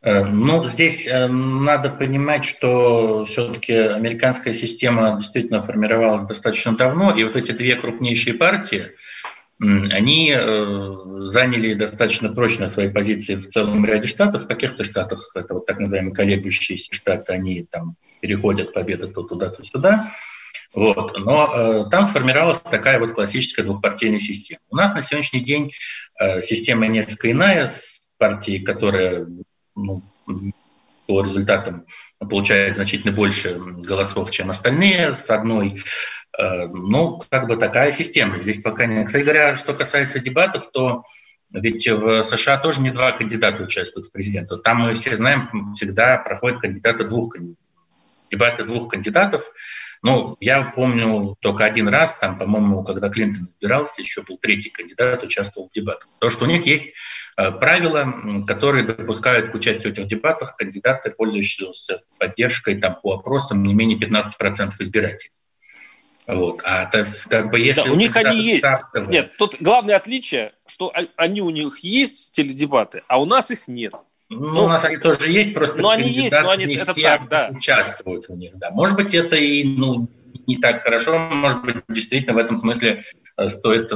Э, 0.00 0.24
ну, 0.24 0.68
здесь 0.68 1.06
э, 1.06 1.26
надо 1.26 1.90
понимать, 1.90 2.44
что 2.44 3.24
все-таки 3.24 3.72
американская 3.72 4.52
система 4.52 5.16
действительно 5.18 5.60
формировалась 5.60 6.22
достаточно 6.22 6.76
давно, 6.76 7.16
и 7.16 7.24
вот 7.24 7.36
эти 7.36 7.52
две 7.52 7.74
крупнейшие 7.76 8.34
партии, 8.34 8.92
они 9.60 10.32
э, 10.36 10.96
заняли 11.26 11.74
достаточно 11.74 12.32
прочно 12.32 12.70
свои 12.70 12.88
позиции 12.88 13.34
в 13.34 13.48
целом 13.48 13.84
ряде 13.84 14.06
штатов. 14.06 14.44
В 14.44 14.46
каких-то 14.46 14.84
штатах, 14.84 15.32
это 15.34 15.54
вот 15.54 15.66
так 15.66 15.80
называемые 15.80 16.14
колеблющиеся 16.14 16.94
штаты, 16.94 17.32
они 17.32 17.64
там 17.64 17.96
переходят 18.20 18.72
победы 18.72 19.08
то 19.08 19.22
туда, 19.24 19.50
то 19.50 19.64
сюда. 19.64 20.12
Вот. 20.72 21.18
Но 21.18 21.52
э, 21.52 21.90
там 21.90 22.04
сформировалась 22.04 22.60
такая 22.60 23.00
вот 23.00 23.14
классическая 23.14 23.64
двухпартийная 23.64 24.20
система. 24.20 24.60
У 24.70 24.76
нас 24.76 24.94
на 24.94 25.02
сегодняшний 25.02 25.40
день 25.40 25.72
э, 26.20 26.40
система 26.40 26.86
несколько 26.86 27.30
иная, 27.32 27.66
с 27.66 28.02
партией, 28.16 28.62
которая 28.62 29.26
ну, 29.78 30.02
по 31.06 31.22
результатам 31.22 31.86
получает 32.18 32.76
значительно 32.76 33.12
больше 33.12 33.58
голосов, 33.58 34.30
чем 34.30 34.50
остальные 34.50 35.16
с 35.16 35.30
одной. 35.30 35.82
Э, 36.38 36.66
ну, 36.66 37.20
как 37.30 37.48
бы 37.48 37.56
такая 37.56 37.92
система. 37.92 38.38
Здесь 38.38 38.60
пока 38.60 38.86
не... 38.86 39.04
Кстати 39.04 39.22
говоря, 39.22 39.56
что 39.56 39.74
касается 39.74 40.18
дебатов, 40.18 40.70
то 40.70 41.04
ведь 41.50 41.88
в 41.88 42.22
США 42.22 42.58
тоже 42.58 42.82
не 42.82 42.90
два 42.90 43.12
кандидата 43.12 43.62
участвуют 43.62 44.06
в 44.06 44.12
президенту. 44.12 44.58
Там 44.58 44.82
мы 44.82 44.94
все 44.94 45.16
знаем, 45.16 45.48
всегда 45.74 46.18
проходят 46.18 46.60
кандидаты 46.60 47.04
двух 47.04 47.34
дебаты 48.30 48.64
двух 48.64 48.88
кандидатов. 48.88 49.50
Ну, 50.02 50.36
я 50.40 50.62
помню 50.62 51.36
только 51.40 51.64
один 51.64 51.88
раз, 51.88 52.16
там, 52.16 52.38
по-моему, 52.38 52.84
когда 52.84 53.08
Клинтон 53.08 53.48
избирался, 53.48 54.00
еще 54.02 54.22
был 54.22 54.38
третий 54.38 54.70
кандидат, 54.70 55.24
участвовал 55.24 55.68
в 55.68 55.72
дебатах. 55.72 56.08
То, 56.20 56.30
что 56.30 56.44
у 56.44 56.48
них 56.48 56.66
есть 56.66 56.94
правила, 57.60 58.12
которые 58.46 58.84
допускают 58.84 59.50
к 59.50 59.54
участию 59.54 59.94
в 59.94 59.98
этих 59.98 60.08
дебатах 60.08 60.56
кандидаты, 60.56 61.10
пользующиеся 61.10 62.00
поддержкой 62.18 62.80
там, 62.80 62.98
по 63.00 63.14
опросам 63.14 63.62
не 63.62 63.74
менее 63.74 63.98
15% 63.98 64.72
избирателей. 64.80 65.30
Вот. 66.26 66.60
А 66.64 66.84
то 66.86 67.04
как 67.30 67.50
бы 67.50 67.58
если 67.58 67.84
да, 67.84 67.92
у 67.92 67.94
них 67.94 68.14
они 68.16 68.38
есть. 68.38 68.64
Стартовые... 68.64 69.10
Нет, 69.10 69.36
тут 69.38 69.56
главное 69.60 69.96
отличие, 69.96 70.52
что 70.66 70.92
они 71.16 71.40
у 71.40 71.48
них 71.48 71.78
есть 71.78 72.32
теледебаты, 72.32 73.02
а 73.08 73.20
у 73.20 73.24
нас 73.24 73.50
их 73.50 73.66
нет. 73.66 73.94
Ну, 74.28 74.50
ну, 74.50 74.64
у 74.64 74.68
нас 74.68 74.84
они 74.84 74.98
тоже 74.98 75.30
есть, 75.30 75.54
просто 75.54 75.80
но 75.80 75.88
они 75.88 76.06
есть, 76.06 76.38
но 76.38 76.50
они 76.50 76.66
не 76.66 76.74
это 76.74 76.92
все 76.92 77.02
так, 77.02 77.28
да. 77.28 77.48
участвуют 77.50 78.28
в 78.28 78.36
них. 78.36 78.58
Да. 78.58 78.70
Может 78.72 78.96
быть, 78.96 79.14
это 79.14 79.36
и 79.36 79.64
ну, 79.64 80.06
не 80.46 80.58
так 80.58 80.82
хорошо, 80.82 81.18
может 81.18 81.62
быть, 81.62 81.76
действительно 81.88 82.34
в 82.34 82.38
этом 82.38 82.58
смысле 82.58 83.04
э, 83.38 83.48
стоит 83.48 83.90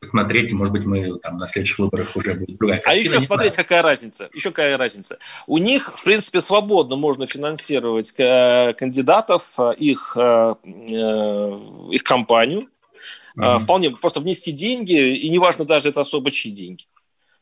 э, 0.00 0.04
посмотреть, 0.04 0.50
и, 0.50 0.54
может 0.54 0.72
быть, 0.72 0.84
мы 0.84 1.18
там 1.18 1.38
на 1.38 1.46
следующих 1.46 1.78
выборах 1.78 2.14
уже 2.16 2.34
будет 2.34 2.58
другая 2.58 2.80
картина. 2.80 2.94
А 2.94 3.16
еще 3.16 3.20
смотреть, 3.26 3.54
знаю. 3.54 3.66
какая 3.66 3.82
разница. 3.82 4.28
Еще 4.32 4.50
какая 4.50 4.76
разница. 4.76 5.18
У 5.46 5.58
них, 5.58 5.92
в 5.94 6.02
принципе, 6.04 6.40
свободно 6.40 6.96
можно 6.96 7.26
финансировать 7.26 8.14
э, 8.18 8.74
кандидатов, 8.76 9.58
их, 9.78 10.16
их 10.16 12.02
компанию, 12.02 12.68
mm-hmm. 13.36 13.58
вполне 13.60 13.90
просто 13.90 14.20
внести 14.20 14.52
деньги, 14.52 15.16
и 15.16 15.28
неважно 15.28 15.64
даже 15.64 15.88
это 15.90 16.00
особо 16.00 16.30
чьи 16.30 16.50
деньги 16.50 16.84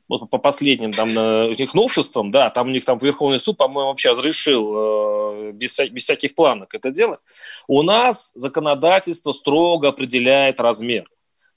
вот 0.09 0.31
по 0.31 0.39
последним 0.39 0.93
там 0.93 1.11
их 1.51 1.75
новшествам, 1.75 2.31
да, 2.31 2.51
там 2.51 2.69
у 2.69 2.71
них 2.71 2.85
там 2.85 2.99
Верховный 2.99 3.39
суд, 3.39 3.57
по-моему, 3.57 3.91
вообще 3.91 4.11
разрешил 4.11 4.73
э, 4.75 5.53
без, 5.53 5.79
без 5.91 6.05
всяких 6.05 6.35
планок 6.35 6.75
это 6.75 6.91
делать. 6.91 7.21
У 7.67 7.83
нас 7.83 8.33
законодательство 8.35 9.33
строго 9.33 9.89
определяет 9.89 10.61
размер. 10.61 11.09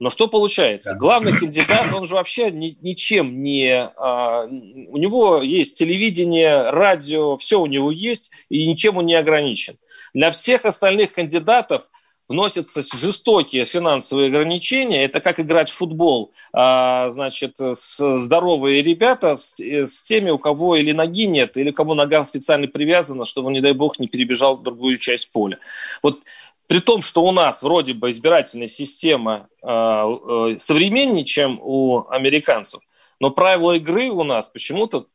Но 0.01 0.09
что 0.09 0.27
получается? 0.27 0.95
Главный 0.95 1.31
кандидат, 1.31 1.93
он 1.93 2.05
же 2.05 2.15
вообще 2.15 2.49
ни, 2.49 2.75
ничем 2.81 3.43
не... 3.43 3.71
А, 3.95 4.45
у 4.45 4.97
него 4.97 5.43
есть 5.43 5.77
телевидение, 5.77 6.71
радио, 6.71 7.37
все 7.37 7.61
у 7.61 7.67
него 7.67 7.91
есть, 7.91 8.31
и 8.49 8.65
ничем 8.65 8.97
он 8.97 9.05
не 9.05 9.13
ограничен. 9.13 9.75
Для 10.15 10.31
всех 10.31 10.65
остальных 10.65 11.13
кандидатов– 11.13 11.83
вносятся 12.31 12.81
жестокие 12.81 13.65
финансовые 13.65 14.27
ограничения. 14.27 15.03
Это 15.03 15.19
как 15.19 15.39
играть 15.39 15.69
в 15.69 15.75
футбол. 15.75 16.31
А, 16.53 17.09
значит, 17.09 17.59
с, 17.59 18.19
здоровые 18.19 18.81
ребята 18.81 19.35
с, 19.35 19.59
с 19.59 20.01
теми, 20.01 20.31
у 20.31 20.37
кого 20.37 20.77
или 20.77 20.93
ноги 20.93 21.27
нет, 21.27 21.57
или 21.57 21.71
кому 21.71 21.93
нога 21.93 22.25
специально 22.25 22.67
привязана, 22.67 23.25
чтобы, 23.25 23.51
не 23.51 23.61
дай 23.61 23.73
бог, 23.73 23.99
не 23.99 24.07
перебежал 24.07 24.57
в 24.57 24.63
другую 24.63 24.97
часть 24.97 25.31
поля. 25.31 25.59
Вот 26.01 26.19
при 26.67 26.79
том, 26.79 27.01
что 27.01 27.23
у 27.23 27.31
нас 27.31 27.63
вроде 27.63 27.93
бы 27.93 28.11
избирательная 28.11 28.67
система 28.67 29.49
э, 29.61 30.57
современнее, 30.57 31.25
чем 31.25 31.59
у 31.61 32.07
американцев, 32.09 32.81
но 33.19 33.31
правила 33.31 33.73
игры 33.73 34.09
у 34.09 34.23
нас 34.23 34.49
почему-то, 34.49 35.07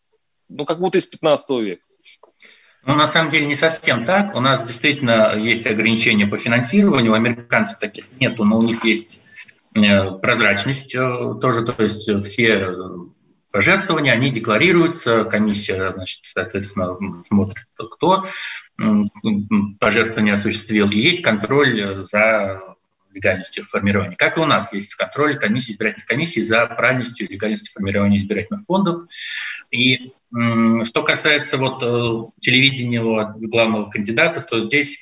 ну, 0.48 0.64
как 0.64 0.78
будто 0.80 0.98
из 0.98 1.06
15 1.06 1.50
века. 1.62 1.82
Ну, 2.84 2.94
на 2.94 3.06
самом 3.08 3.32
деле 3.32 3.46
не 3.46 3.56
совсем 3.56 4.04
так. 4.04 4.36
У 4.36 4.40
нас 4.40 4.64
действительно 4.64 5.34
есть 5.36 5.66
ограничения 5.66 6.26
по 6.26 6.38
финансированию. 6.38 7.12
У 7.12 7.14
американцев 7.16 7.80
таких 7.80 8.04
нету, 8.20 8.44
но 8.44 8.58
у 8.58 8.62
них 8.62 8.84
есть 8.84 9.18
э, 9.74 10.12
прозрачность 10.12 10.94
э, 10.94 11.34
тоже. 11.40 11.64
То 11.64 11.82
есть 11.82 12.08
все 12.24 12.76
пожертвования, 13.50 14.12
они 14.12 14.30
декларируются, 14.30 15.24
комиссия, 15.24 15.90
значит, 15.92 16.20
соответственно, 16.26 16.96
смотрит, 17.26 17.66
кто 17.74 18.24
пожертвования 19.80 20.34
осуществил. 20.34 20.90
И 20.90 20.96
есть 20.96 21.22
контроль 21.22 22.04
за 22.06 22.60
легальностью 23.16 23.64
формирования. 23.64 24.16
Как 24.16 24.36
и 24.36 24.40
у 24.40 24.44
нас 24.44 24.72
есть 24.72 24.94
контроль 24.94 25.38
комиссии, 25.38 25.72
избирательных 25.72 26.06
комиссий 26.06 26.42
за 26.42 26.66
правильностью 26.66 27.26
и 27.26 27.32
легальностью 27.32 27.72
формирования 27.72 28.16
избирательных 28.16 28.64
фондов. 28.64 29.08
И 29.70 30.12
что 30.84 31.02
касается 31.02 31.56
вот 31.56 31.82
э, 31.82 32.40
телевидения 32.40 33.00
главного 33.00 33.90
кандидата, 33.90 34.42
то 34.42 34.60
здесь 34.60 35.00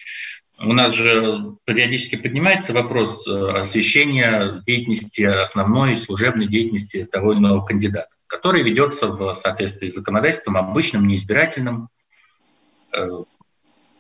у 0.61 0.73
нас 0.73 0.95
же 0.95 1.57
периодически 1.65 2.17
поднимается 2.17 2.73
вопрос 2.73 3.27
э, 3.27 3.33
освещения 3.33 4.63
деятельности, 4.65 5.23
основной 5.23 5.97
служебной 5.97 6.47
деятельности 6.47 7.05
того 7.05 7.33
или 7.33 7.41
иного 7.41 7.65
кандидата, 7.65 8.11
который 8.29 8.63
ведется 8.63 9.09
в 9.09 9.35
соответствии 9.35 9.89
с 9.89 9.95
законодательством, 9.95 10.57
обычным, 10.57 11.09
неизбирательным, 11.09 11.89
э, 12.93 13.09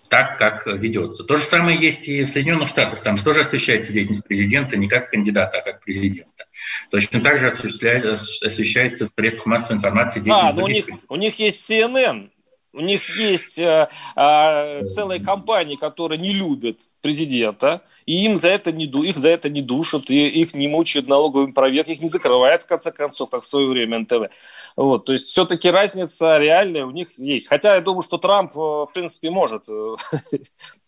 так, 0.08 0.38
как 0.38 0.66
ведется. 0.66 1.24
То 1.24 1.36
же 1.36 1.42
самое 1.42 1.78
есть 1.78 2.08
и 2.08 2.24
в 2.24 2.30
Соединенных 2.30 2.68
Штатах. 2.68 3.02
Там 3.02 3.16
тоже 3.16 3.40
освещается 3.40 3.92
деятельность 3.92 4.24
президента 4.24 4.76
не 4.76 4.88
как 4.88 5.10
кандидата, 5.10 5.58
а 5.58 5.62
как 5.62 5.80
президента. 5.80 6.46
Точно 6.90 7.20
так 7.20 7.38
же 7.38 7.48
освещается 7.48 9.06
в 9.06 9.10
средствах 9.18 9.46
массовой 9.46 9.78
информации 9.78 10.20
деятельность 10.20 10.52
А, 10.52 10.52
но 10.52 10.60
ну 10.60 10.64
у 10.64 10.68
них, 10.68 10.86
у 11.08 11.16
них 11.16 11.38
есть 11.38 11.70
CNN, 11.70 12.30
у 12.74 12.80
них 12.80 13.16
есть 13.16 13.58
э, 13.58 13.88
э, 14.16 14.86
целые 14.88 15.20
компании, 15.20 15.76
которые 15.76 16.18
не 16.18 16.32
любят 16.32 16.88
президента, 17.00 17.82
и 18.04 18.24
им 18.24 18.36
за 18.36 18.48
это 18.48 18.72
не, 18.72 18.86
их 18.86 19.16
за 19.16 19.30
это 19.30 19.48
не 19.48 19.62
душат, 19.62 20.10
и 20.10 20.28
их 20.28 20.54
не 20.54 20.68
мучают 20.68 21.08
налоговым 21.08 21.52
проверкой, 21.52 21.94
их 21.94 22.02
не 22.02 22.08
закрывают, 22.08 22.62
в 22.62 22.66
конце 22.66 22.92
концов, 22.92 23.30
как 23.30 23.42
в 23.42 23.46
свое 23.46 23.68
время 23.68 24.00
НТВ. 24.00 24.30
Вот, 24.76 25.04
то 25.04 25.12
есть 25.12 25.28
все-таки 25.28 25.70
разница 25.70 26.38
реальная 26.38 26.84
у 26.84 26.90
них 26.90 27.16
есть. 27.16 27.48
Хотя 27.48 27.76
я 27.76 27.80
думаю, 27.80 28.02
что 28.02 28.18
Трамп, 28.18 28.56
э, 28.56 28.58
в 28.58 28.90
принципе, 28.92 29.30
может 29.30 29.68
э, 29.68 29.94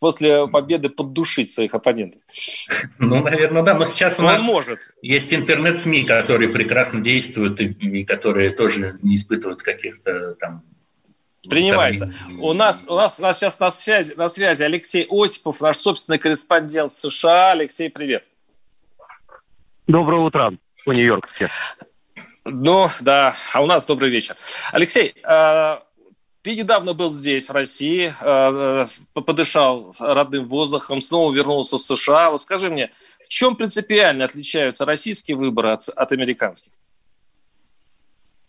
после 0.00 0.48
победы 0.48 0.88
поддушить 0.88 1.52
своих 1.52 1.72
оппонентов. 1.72 2.20
Ну, 2.98 3.22
наверное, 3.22 3.62
да. 3.62 3.74
Но 3.74 3.84
сейчас 3.84 4.18
у 4.18 4.22
нас 4.22 4.42
может. 4.42 4.78
есть 5.02 5.32
интернет-СМИ, 5.32 6.04
которые 6.04 6.48
прекрасно 6.48 7.00
действуют 7.00 7.60
и, 7.60 8.04
которые 8.04 8.50
тоже 8.50 8.98
не 9.02 9.14
испытывают 9.14 9.62
каких-то 9.62 10.34
там 10.34 10.64
Принимается. 11.48 12.12
У 12.40 12.52
нас, 12.54 12.84
у 12.88 12.96
нас, 12.96 13.20
у 13.20 13.22
нас 13.22 13.38
сейчас 13.38 13.60
на 13.60 13.70
связи, 13.70 14.14
на 14.16 14.28
связи 14.28 14.64
Алексей 14.64 15.06
Осипов, 15.08 15.60
наш 15.60 15.76
собственный 15.76 16.18
корреспондент 16.18 16.90
США. 16.90 17.52
Алексей, 17.52 17.88
привет. 17.88 18.24
Доброе 19.86 20.22
утро 20.22 20.52
по 20.84 20.90
Нью-Йорку. 20.90 21.28
Ну, 22.48 22.88
да, 23.00 23.34
а 23.52 23.62
у 23.62 23.66
нас 23.66 23.86
добрый 23.86 24.08
вечер. 24.08 24.36
Алексей, 24.72 25.14
э, 25.24 25.78
ты 26.42 26.54
недавно 26.54 26.94
был 26.94 27.10
здесь, 27.10 27.50
в 27.50 27.52
России, 27.52 28.14
э, 28.20 28.86
подышал 29.14 29.92
родным 29.98 30.46
воздухом, 30.46 31.00
снова 31.00 31.34
вернулся 31.34 31.76
в 31.76 31.82
США. 31.82 32.30
Вот 32.30 32.40
скажи 32.40 32.70
мне, 32.70 32.92
в 33.24 33.28
чем 33.28 33.56
принципиально 33.56 34.24
отличаются 34.24 34.84
российские 34.84 35.36
выборы 35.36 35.70
от, 35.70 35.88
от 35.88 36.12
американских? 36.12 36.72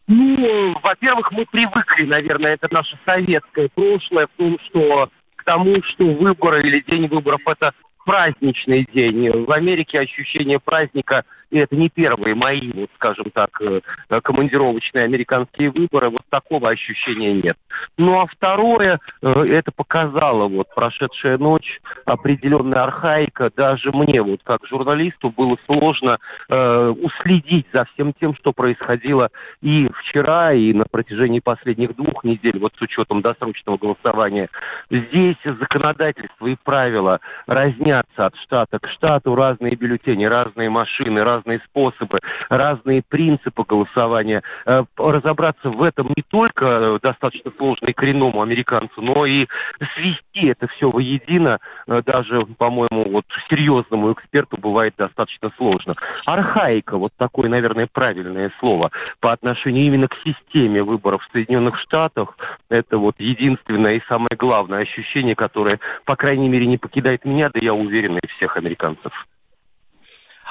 Ну, 0.05 0.79
во-первых, 0.83 1.31
мы 1.31 1.45
привыкли, 1.47 2.05
наверное, 2.05 2.53
это 2.53 2.71
наше 2.71 2.99
советское 3.03 3.67
прошлое, 3.69 4.27
в 4.27 4.37
том, 4.37 4.59
что 4.67 5.09
к 5.35 5.43
тому, 5.43 5.81
что 5.81 6.05
выборы 6.05 6.61
или 6.61 6.81
день 6.81 7.07
выборов– 7.07 7.41
это 7.47 7.73
праздничный 8.05 8.87
день. 8.93 9.45
В 9.45 9.51
Америке 9.51 9.99
ощущение 9.99 10.59
праздника– 10.59 11.25
и 11.49 11.59
это 11.59 11.75
не 11.75 11.89
первые 11.89 12.35
мои, 12.35 12.71
вот 12.73 12.89
скажем 12.95 13.29
так, 13.31 13.61
э, 13.61 13.81
командировочные 14.21 15.05
американские 15.05 15.71
выборы, 15.71 16.09
вот 16.09 16.21
такого 16.29 16.69
ощущения 16.69 17.33
нет. 17.33 17.57
Ну 17.97 18.19
а 18.19 18.27
второе, 18.27 18.99
э, 19.21 19.45
это 19.49 19.71
показала 19.71 20.47
вот 20.47 20.67
прошедшая 20.73 21.37
ночь 21.37 21.79
определенная 22.05 22.83
архаика. 22.83 23.49
Даже 23.55 23.91
мне, 23.91 24.21
вот 24.21 24.41
как 24.43 24.65
журналисту, 24.67 25.31
было 25.35 25.57
сложно 25.65 26.17
э, 26.49 26.93
уследить 27.01 27.67
за 27.71 27.85
всем 27.85 28.13
тем, 28.13 28.35
что 28.35 28.51
происходило 28.51 29.29
и 29.61 29.89
вчера, 29.99 30.53
и 30.53 30.73
на 30.73 30.85
протяжении 30.85 31.39
последних 31.39 31.95
двух 31.95 32.23
недель, 32.23 32.59
вот 32.59 32.73
с 32.77 32.81
учетом 32.81 33.21
досрочного 33.21 33.77
голосования. 33.77 34.49
Здесь 34.89 35.37
законодательство 35.43 36.47
и 36.47 36.57
правила 36.61 37.19
разнятся 37.45 38.25
от 38.25 38.35
штата 38.37 38.79
к 38.79 38.89
штату, 38.89 39.35
разные 39.35 39.75
бюллетени, 39.75 40.25
разные 40.25 40.69
машины, 40.69 41.23
разные 41.23 41.36
разные 41.37 41.61
способы, 41.65 42.19
разные 42.49 43.01
принципы 43.07 43.63
голосования. 43.63 44.43
Э, 44.65 44.83
разобраться 44.97 45.69
в 45.69 45.81
этом 45.83 46.11
не 46.15 46.23
только 46.23 46.65
э, 46.65 46.99
достаточно 47.01 47.51
сложно 47.57 47.87
и 47.87 47.93
коренному 47.93 48.41
американцу, 48.41 49.01
но 49.01 49.25
и 49.25 49.47
свести 49.95 50.47
это 50.47 50.67
все 50.67 50.89
воедино 50.89 51.59
даже, 51.87 52.41
по-моему, 52.57 53.09
вот 53.11 53.25
серьезному 53.49 54.13
эксперту 54.13 54.57
бывает 54.57 54.93
достаточно 54.97 55.51
сложно. 55.57 55.93
Архаика, 56.25 56.97
вот 56.97 57.11
такое, 57.17 57.49
наверное, 57.49 57.87
правильное 57.91 58.51
слово, 58.59 58.91
по 59.19 59.31
отношению 59.31 59.85
именно 59.85 60.07
к 60.07 60.17
системе 60.23 60.83
выборов 60.83 61.23
в 61.23 61.31
Соединенных 61.31 61.79
Штатах, 61.79 62.37
это 62.69 62.97
вот 62.97 63.15
единственное 63.19 63.95
и 63.95 64.03
самое 64.07 64.35
главное 64.37 64.81
ощущение, 64.81 65.35
которое, 65.35 65.79
по 66.05 66.15
крайней 66.15 66.49
мере, 66.49 66.67
не 66.67 66.77
покидает 66.77 67.25
меня, 67.25 67.49
да 67.53 67.59
я 67.61 67.73
уверен, 67.73 68.17
и 68.17 68.27
всех 68.27 68.57
американцев. 68.57 69.11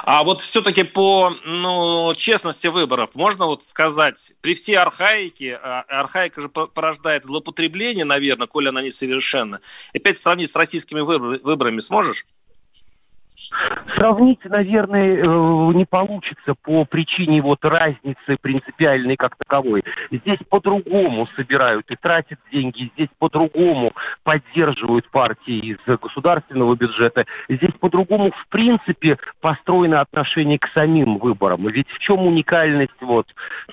А 0.05 0.23
вот 0.25 0.41
все-таки 0.41 0.83
по 0.83 1.35
ну, 1.45 2.13
честности 2.15 2.69
выборов 2.69 3.15
можно 3.15 3.47
вот 3.47 3.65
сказать, 3.65 4.33
при 4.41 4.55
всей 4.55 4.77
архаике, 4.77 5.59
а, 5.63 5.85
архаика 5.89 6.41
же 6.41 6.49
порождает 6.49 7.25
злоупотребление, 7.25 8.05
наверное, 8.05 8.47
коли 8.47 8.69
она 8.69 8.83
несовершенна. 8.83 9.61
Опять 9.95 10.19
сравнить 10.19 10.51
с 10.51 10.57
российскими 10.57 11.01
выборами 11.01 11.81
сможешь? 11.81 12.27
Сравнить, 13.97 14.45
наверное, 14.45 15.17
э, 15.17 15.73
не 15.75 15.85
получится 15.85 16.55
по 16.63 16.85
причине 16.85 17.41
вот 17.43 17.65
разницы 17.65 18.37
принципиальной 18.41 19.17
как 19.17 19.37
таковой. 19.37 19.85
Здесь 20.11 20.39
по-другому 20.49 21.27
собирают 21.37 21.91
и 21.91 21.97
тратят 21.97 22.39
деньги, 22.53 22.91
здесь 22.95 23.09
по-другому 23.19 23.93
поддерживают 24.23 25.09
партии 25.11 25.77
из 25.77 25.99
государственного 25.99 26.75
бюджета, 26.77 27.27
здесь 27.49 27.73
по-другому 27.81 28.33
в 28.33 28.49
принципе 28.49 29.19
построено 29.41 30.01
отношение 30.01 30.59
к 30.59 30.69
самим 30.69 31.19
выборам. 31.19 31.67
Ведь 31.69 31.89
в 31.89 31.99
чем 31.99 32.27
уникальность 32.27 33.01
вот 33.01 33.27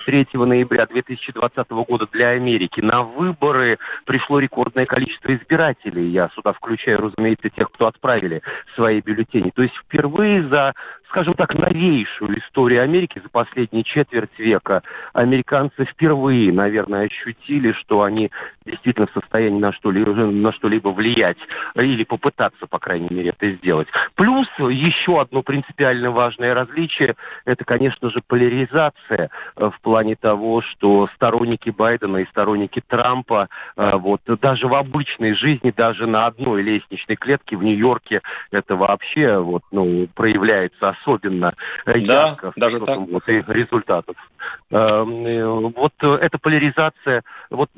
3 0.06 0.28
ноября 0.34 0.86
2020 0.86 1.70
года 1.70 2.06
для 2.12 2.30
Америки? 2.30 2.80
На 2.80 3.02
выборы 3.02 3.78
пришло 4.04 4.38
рекордное 4.38 4.86
количество 4.86 5.34
избирателей. 5.34 6.08
Я 6.08 6.30
сюда 6.34 6.52
включаю, 6.52 7.00
разумеется, 7.00 7.50
тех, 7.50 7.70
кто 7.70 7.86
отправили 7.86 8.42
свои 8.74 9.00
бюллетени. 9.00 9.50
То 9.50 9.62
есть 9.64 9.76
впервые 9.76 10.48
за 10.48 10.74
скажем 11.14 11.34
так, 11.34 11.54
новейшую 11.54 12.40
историю 12.40 12.82
Америки 12.82 13.20
за 13.22 13.28
последние 13.28 13.84
четверть 13.84 14.36
века 14.36 14.82
американцы 15.12 15.84
впервые, 15.84 16.52
наверное, 16.52 17.06
ощутили, 17.06 17.70
что 17.70 18.02
они 18.02 18.32
действительно 18.66 19.06
в 19.06 19.12
состоянии 19.12 19.60
на 19.60 19.72
что-либо, 19.72 20.12
на 20.12 20.52
что-либо 20.52 20.88
влиять 20.88 21.36
или 21.76 22.02
попытаться, 22.02 22.66
по 22.66 22.80
крайней 22.80 23.10
мере, 23.10 23.30
это 23.30 23.48
сделать. 23.52 23.86
Плюс 24.16 24.48
еще 24.58 25.20
одно 25.20 25.42
принципиально 25.42 26.10
важное 26.10 26.52
различие– 26.52 27.14
это, 27.44 27.64
конечно 27.64 28.10
же, 28.10 28.20
поляризация 28.26 29.30
э, 29.56 29.70
в 29.70 29.80
плане 29.82 30.16
того, 30.16 30.62
что 30.62 31.08
сторонники 31.14 31.70
Байдена 31.70 32.16
и 32.18 32.26
сторонники 32.26 32.82
Трампа 32.84 33.48
э, 33.76 33.96
вот 33.98 34.20
даже 34.42 34.66
в 34.66 34.74
обычной 34.74 35.34
жизни, 35.34 35.72
даже 35.76 36.08
на 36.08 36.26
одной 36.26 36.62
лестничной 36.62 37.14
клетке 37.14 37.56
в 37.56 37.62
Нью-Йорке 37.62 38.20
это 38.50 38.74
вообще 38.74 39.38
вот, 39.38 39.62
ну, 39.70 40.08
проявляется 40.16 40.88
особенно 41.04 41.54
э, 41.86 42.00
да, 42.00 42.28
ярко 42.28 42.52
даже 42.56 42.80
так. 42.80 42.98
вот, 42.98 43.28
и 43.28 43.44
результатов. 43.48 44.16
Эм, 44.70 45.24
э, 45.26 45.44
вот 45.44 45.92
эта 46.02 46.38
поляризация, 46.38 47.22
вот 47.50 47.70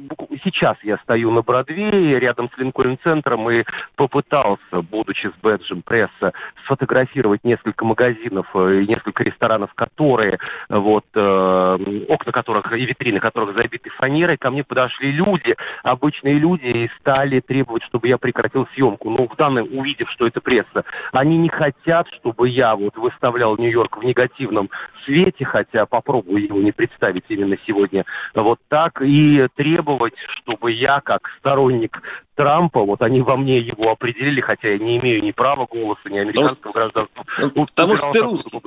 сейчас 0.44 0.76
я 0.82 0.98
стою 0.98 1.30
на 1.30 1.42
Бродвее 1.42 2.18
рядом 2.18 2.50
с 2.54 2.58
Линкольн-центром 2.58 3.50
и 3.50 3.64
попытался, 3.96 4.82
будучи 4.82 5.28
с 5.28 5.34
бэджем 5.42 5.82
пресса, 5.82 6.32
сфотографировать 6.64 7.44
несколько 7.44 7.84
магазинов 7.84 8.46
э, 8.54 8.82
и 8.82 8.86
несколько 8.86 9.24
ресторанов, 9.24 9.74
которые, 9.74 10.38
вот, 10.68 11.04
окна 11.14 12.32
которых 12.32 12.72
и 12.72 12.84
витрины 12.84 13.20
которых 13.20 13.56
забиты 13.56 13.90
фанерой, 13.90 14.36
ко 14.36 14.50
мне 14.50 14.64
подошли 14.64 15.10
люди, 15.10 15.56
обычные 15.82 16.34
люди, 16.34 16.66
и 16.66 16.90
стали 17.00 17.40
требовать, 17.40 17.82
чтобы 17.84 18.08
я 18.08 18.18
прекратил 18.18 18.66
съемку. 18.74 19.10
Но 19.10 19.26
в 19.26 19.36
данном, 19.36 19.68
увидев, 19.72 20.10
что 20.10 20.26
это 20.26 20.40
пресса, 20.40 20.84
они 21.12 21.36
не 21.38 21.48
хотят, 21.48 22.08
чтобы 22.08 22.48
я 22.48 22.74
вот 22.76 22.96
выставлял 23.06 23.56
Нью-Йорк 23.56 23.98
в 23.98 24.04
негативном 24.04 24.68
свете, 25.04 25.44
хотя 25.44 25.86
попробую 25.86 26.42
его 26.42 26.60
не 26.60 26.72
представить 26.72 27.24
именно 27.28 27.56
сегодня 27.66 28.04
вот 28.34 28.58
так, 28.68 29.00
и 29.00 29.46
требовать, 29.54 30.14
чтобы 30.34 30.72
я, 30.72 31.00
как 31.00 31.30
сторонник 31.38 32.02
Трампа, 32.34 32.82
вот 32.82 33.02
они 33.02 33.20
во 33.20 33.36
мне 33.36 33.58
его 33.58 33.90
определили, 33.90 34.40
хотя 34.40 34.70
я 34.70 34.78
не 34.78 34.98
имею 34.98 35.22
ни 35.22 35.30
права 35.30 35.66
голоса, 35.70 36.08
ни 36.10 36.18
американского 36.18 36.72
гражданства. 36.72 37.24
Потому 37.54 37.96
что 37.96 38.12
ты 38.12 38.20
русский. 38.20 38.60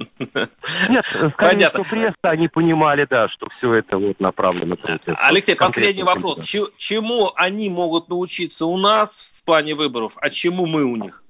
Нет, 0.88 1.04
скорее 1.04 1.32
Понятно. 1.36 1.84
всего, 1.84 2.00
пресса, 2.00 2.16
они 2.22 2.48
понимали, 2.48 3.06
да, 3.08 3.28
что 3.28 3.48
все 3.58 3.74
это 3.74 3.98
вот 3.98 4.18
направлено 4.18 4.76
против. 4.76 5.14
Алексей, 5.18 5.54
последний 5.54 6.02
вопрос. 6.02 6.40
Чему 6.40 7.32
они 7.36 7.68
могут 7.68 8.08
научиться 8.08 8.66
у 8.66 8.76
нас 8.78 9.40
в 9.40 9.44
плане 9.44 9.74
выборов, 9.74 10.14
а 10.16 10.30
чему 10.30 10.66
мы 10.66 10.84
у 10.84 10.96
них? 10.96 11.22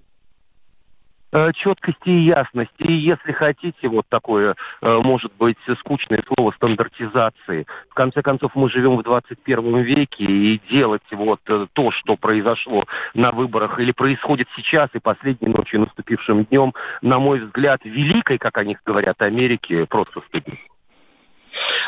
Э, 1.33 1.53
четкости 1.55 2.09
и 2.09 2.25
ясности. 2.25 2.83
И 2.83 2.93
если 2.93 3.31
хотите, 3.31 3.89
вот 3.89 4.05
такое, 4.09 4.57
э, 4.83 5.01
может 5.05 5.33
быть, 5.35 5.59
скучное 5.79 6.25
слово 6.27 6.51
стандартизации. 6.57 7.69
В 7.89 7.95
конце 7.95 8.21
концов, 8.21 8.51
мы 8.57 8.69
живем 8.69 8.97
в 8.97 9.05
21 9.05 9.83
веке, 9.83 10.25
и 10.25 10.61
делать 10.69 11.03
вот 11.13 11.41
э, 11.47 11.69
то, 11.73 11.93
что 11.93 12.17
произошло 12.17 12.85
на 13.15 13.31
выборах 13.31 13.79
или 13.79 13.93
происходит 13.93 14.49
сейчас 14.57 14.91
и 14.95 14.99
последней 14.99 15.51
ночью 15.51 15.81
наступившим 15.81 16.47
днем, 16.47 16.75
на 17.01 17.21
мой 17.21 17.39
взгляд, 17.39 17.81
великой, 17.85 18.39
как 18.39 18.59
они 18.59 18.77
говорят, 18.85 19.23
Америки, 19.23 19.85
просто 19.85 20.23
стыдно. 20.27 20.55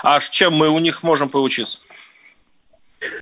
А 0.04 0.20
чем 0.20 0.54
мы 0.54 0.68
у 0.68 0.78
них 0.78 1.02
можем 1.02 1.28
поучиться? 1.28 1.80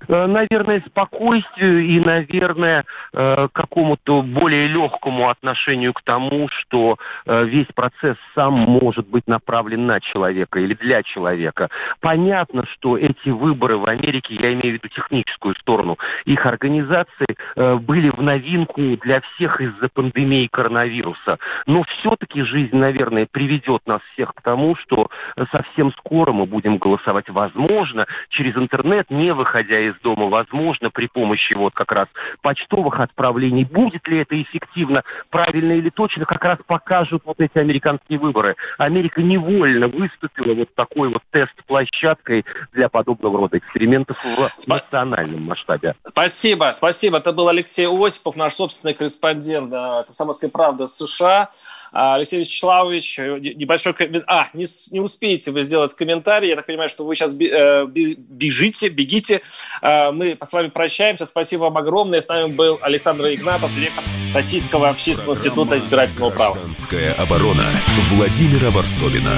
Э, 0.07 0.25
наверное, 0.27 0.83
спокойствию 0.85 1.81
и, 1.81 1.99
наверное, 1.99 2.85
э, 3.13 3.47
какому-то 3.51 4.21
более 4.21 4.67
легкому 4.67 5.29
отношению 5.29 5.93
к 5.93 6.01
тому, 6.01 6.47
что 6.49 6.97
э, 7.25 7.45
весь 7.45 7.67
процесс 7.73 8.17
сам 8.35 8.53
может 8.53 9.07
быть 9.07 9.27
направлен 9.27 9.85
на 9.85 9.99
человека 9.99 10.59
или 10.59 10.73
для 10.73 11.03
человека. 11.03 11.69
Понятно, 11.99 12.65
что 12.73 12.97
эти 12.97 13.29
выборы 13.29 13.77
в 13.77 13.85
Америке, 13.87 14.35
я 14.35 14.53
имею 14.53 14.71
в 14.71 14.73
виду 14.73 14.87
техническую 14.89 15.55
сторону, 15.55 15.97
их 16.25 16.45
организации 16.45 17.37
были 17.55 18.09
в 18.09 18.21
новинку 18.21 18.81
для 18.97 19.21
всех 19.21 19.61
из-за 19.61 19.89
пандемии 19.89 20.47
коронавируса. 20.51 21.37
Но 21.65 21.83
все-таки 21.83 22.43
жизнь, 22.43 22.75
наверное, 22.75 23.27
приведет 23.29 23.85
нас 23.85 24.01
всех 24.13 24.33
к 24.33 24.41
тому, 24.41 24.75
что 24.75 25.09
совсем 25.51 25.91
скоро 25.93 26.31
мы 26.31 26.45
будем 26.45 26.77
голосовать, 26.77 27.29
возможно, 27.29 28.07
через 28.29 28.55
интернет, 28.55 29.09
не 29.09 29.33
выходя 29.33 29.70
выходя 29.71 29.89
из 29.89 29.95
дома, 30.01 30.27
возможно, 30.27 30.89
при 30.89 31.07
помощи 31.07 31.53
вот 31.53 31.73
как 31.73 31.91
раз 31.91 32.07
почтовых 32.41 32.99
отправлений. 32.99 33.63
Будет 33.65 34.07
ли 34.07 34.19
это 34.19 34.41
эффективно, 34.41 35.03
правильно 35.29 35.73
или 35.73 35.89
точно, 35.89 36.25
как 36.25 36.43
раз 36.43 36.59
покажут 36.65 37.23
вот 37.25 37.39
эти 37.39 37.57
американские 37.57 38.19
выборы. 38.19 38.55
Америка 38.77 39.21
невольно 39.21 39.87
выступила 39.87 40.53
вот 40.53 40.73
такой 40.75 41.09
вот 41.09 41.21
тест-площадкой 41.31 42.45
для 42.73 42.89
подобного 42.89 43.39
рода 43.39 43.57
экспериментов 43.57 44.17
в 44.17 44.67
национальном 44.67 45.43
масштабе. 45.43 45.95
Спасибо, 46.07 46.71
спасибо. 46.73 47.17
Это 47.17 47.31
был 47.31 47.47
Алексей 47.47 47.87
Осипов, 47.87 48.35
наш 48.35 48.53
собственный 48.53 48.93
корреспондент 48.93 49.71
«Комсомольской 50.07 50.49
правды» 50.49 50.87
США. 50.87 51.49
А, 51.91 52.15
Алексей 52.15 52.39
Вячеславович, 52.39 53.19
э, 53.19 53.39
небольшой 53.39 53.93
комментарий. 53.93 54.25
А, 54.27 54.49
не, 54.53 54.65
не 54.91 54.99
успеете 54.99 55.51
вы 55.51 55.63
сделать 55.63 55.93
комментарий. 55.93 56.49
Я 56.49 56.55
так 56.55 56.65
понимаю, 56.65 56.89
что 56.89 57.05
вы 57.05 57.15
сейчас 57.15 57.33
э, 57.33 57.85
бежите, 57.85 58.89
бегите. 58.89 59.41
А, 59.81 60.11
мы 60.11 60.37
с 60.41 60.53
вами 60.53 60.69
прощаемся. 60.69 61.25
Спасибо 61.25 61.63
вам 61.63 61.77
огромное. 61.77 62.21
С 62.21 62.29
нами 62.29 62.53
был 62.53 62.79
Александр 62.81 63.25
Игнатов, 63.27 63.73
директор 63.75 64.03
Российского 64.33 64.89
общественного 64.89 65.35
Программа 65.35 65.39
института 65.39 65.77
избирательного 65.77 66.29
права. 66.29 66.53
Гражданская 66.55 67.13
оборона 67.13 67.65
Владимира 68.11 68.69
Варсовина. 68.69 69.35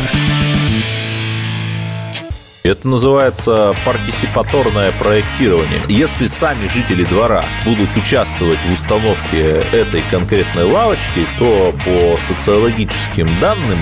Это 2.64 2.88
называется 2.88 3.76
партисипаторное 3.84 4.94
проектирование. 4.94 5.82
Если 5.90 6.28
сами 6.28 6.70
жители 6.70 7.04
двора 7.04 7.44
будут 7.66 7.90
участвовать 7.98 8.58
в 8.66 8.72
установке 8.72 9.62
этой 9.74 10.02
конкретной 10.10 10.64
лавочки, 10.64 11.28
то 11.38 11.76
по 11.84 12.18
социологическим 12.26 13.28
данным 13.42 13.80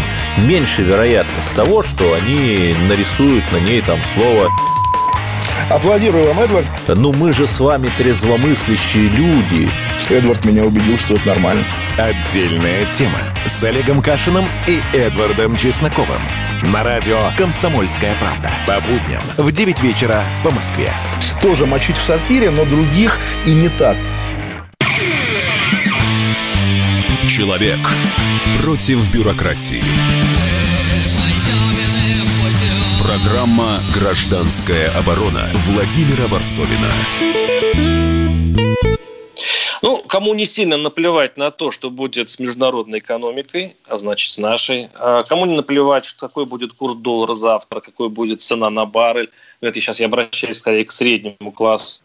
меньше 0.47 0.81
вероятность 0.81 1.53
того, 1.55 1.83
что 1.83 2.15
они 2.15 2.73
нарисуют 2.89 3.43
на 3.51 3.57
ней 3.57 3.81
там 3.81 3.99
слово 4.15 4.49
Аплодирую 5.69 6.27
вам, 6.27 6.39
Эдвард. 6.39 6.65
Ну 6.87 7.13
мы 7.13 7.31
же 7.31 7.47
с 7.47 7.59
вами 7.59 7.89
трезвомыслящие 7.97 9.09
люди. 9.09 9.69
Эдвард 10.11 10.43
меня 10.43 10.65
убедил, 10.65 10.99
что 10.99 11.15
это 11.15 11.29
нормально. 11.29 11.63
Отдельная 11.97 12.85
тема 12.85 13.17
с 13.45 13.63
Олегом 13.63 14.01
Кашиным 14.01 14.45
и 14.67 14.81
Эдвардом 14.93 15.55
Чесноковым. 15.55 16.21
На 16.63 16.83
радио 16.83 17.31
«Комсомольская 17.37 18.13
правда». 18.19 18.51
По 18.67 18.81
будням 18.81 19.23
в 19.37 19.51
9 19.53 19.81
вечера 19.81 20.21
по 20.43 20.51
Москве. 20.51 20.91
Тоже 21.41 21.65
мочить 21.65 21.95
в 21.95 22.01
сортире, 22.01 22.51
но 22.51 22.65
других 22.65 23.17
и 23.45 23.53
не 23.53 23.69
так. 23.69 23.95
Человек 27.29 27.79
против 28.61 29.09
бюрократии. 29.11 29.83
Программа 33.01 33.81
«Гражданская 33.93 34.91
оборона» 34.91 35.49
Владимира 35.67 36.27
Варсовина. 36.27 38.00
Ну, 39.81 40.03
кому 40.07 40.33
не 40.35 40.45
сильно 40.45 40.77
наплевать 40.77 41.37
на 41.37 41.49
то, 41.49 41.71
что 41.71 41.89
будет 41.89 42.29
с 42.29 42.37
международной 42.37 42.99
экономикой, 42.99 43.75
а 43.87 43.97
значит 43.97 44.31
с 44.31 44.37
нашей. 44.37 44.89
А 44.95 45.23
кому 45.23 45.45
не 45.45 45.55
наплевать, 45.55 46.07
какой 46.19 46.45
будет 46.45 46.73
курс 46.73 46.95
доллара 46.95 47.33
завтра, 47.33 47.79
какой 47.79 48.09
будет 48.09 48.41
цена 48.41 48.69
на 48.69 48.85
баррель. 48.85 49.29
Ну, 49.59 49.67
это 49.67 49.81
сейчас 49.81 49.99
я 49.99 50.05
обращаюсь 50.05 50.57
скорее 50.57 50.85
к 50.85 50.91
среднему 50.91 51.51
классу, 51.51 52.03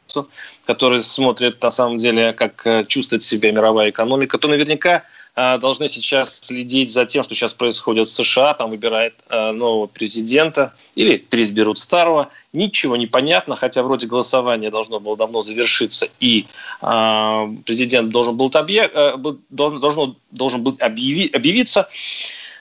который 0.64 1.02
смотрит 1.02 1.62
на 1.62 1.70
самом 1.70 1.98
деле, 1.98 2.32
как 2.32 2.66
э, 2.66 2.84
чувствует 2.84 3.22
себя 3.22 3.52
мировая 3.52 3.90
экономика, 3.90 4.38
то 4.38 4.48
наверняка 4.48 5.04
должны 5.36 5.88
сейчас 5.90 6.40
следить 6.40 6.90
за 6.90 7.04
тем, 7.04 7.22
что 7.22 7.34
сейчас 7.34 7.52
происходит 7.52 8.06
в 8.06 8.10
США, 8.10 8.54
там 8.54 8.70
выбирает 8.70 9.14
а, 9.28 9.52
нового 9.52 9.86
президента 9.86 10.72
или 10.94 11.18
переизберут 11.18 11.78
старого. 11.78 12.30
Ничего 12.54 12.96
не 12.96 13.06
понятно, 13.06 13.54
хотя 13.54 13.82
вроде 13.82 14.06
голосование 14.06 14.70
должно 14.70 14.98
было 14.98 15.14
давно 15.14 15.42
завершиться, 15.42 16.08
и 16.20 16.46
а, 16.80 17.48
президент 17.66 18.08
должен 18.08 18.36
был. 18.36 18.50
Э, 18.50 19.16
должен, 19.50 20.16
должен 20.30 20.62
был 20.62 20.76
объяви... 20.80 21.30
объявиться. 21.34 21.88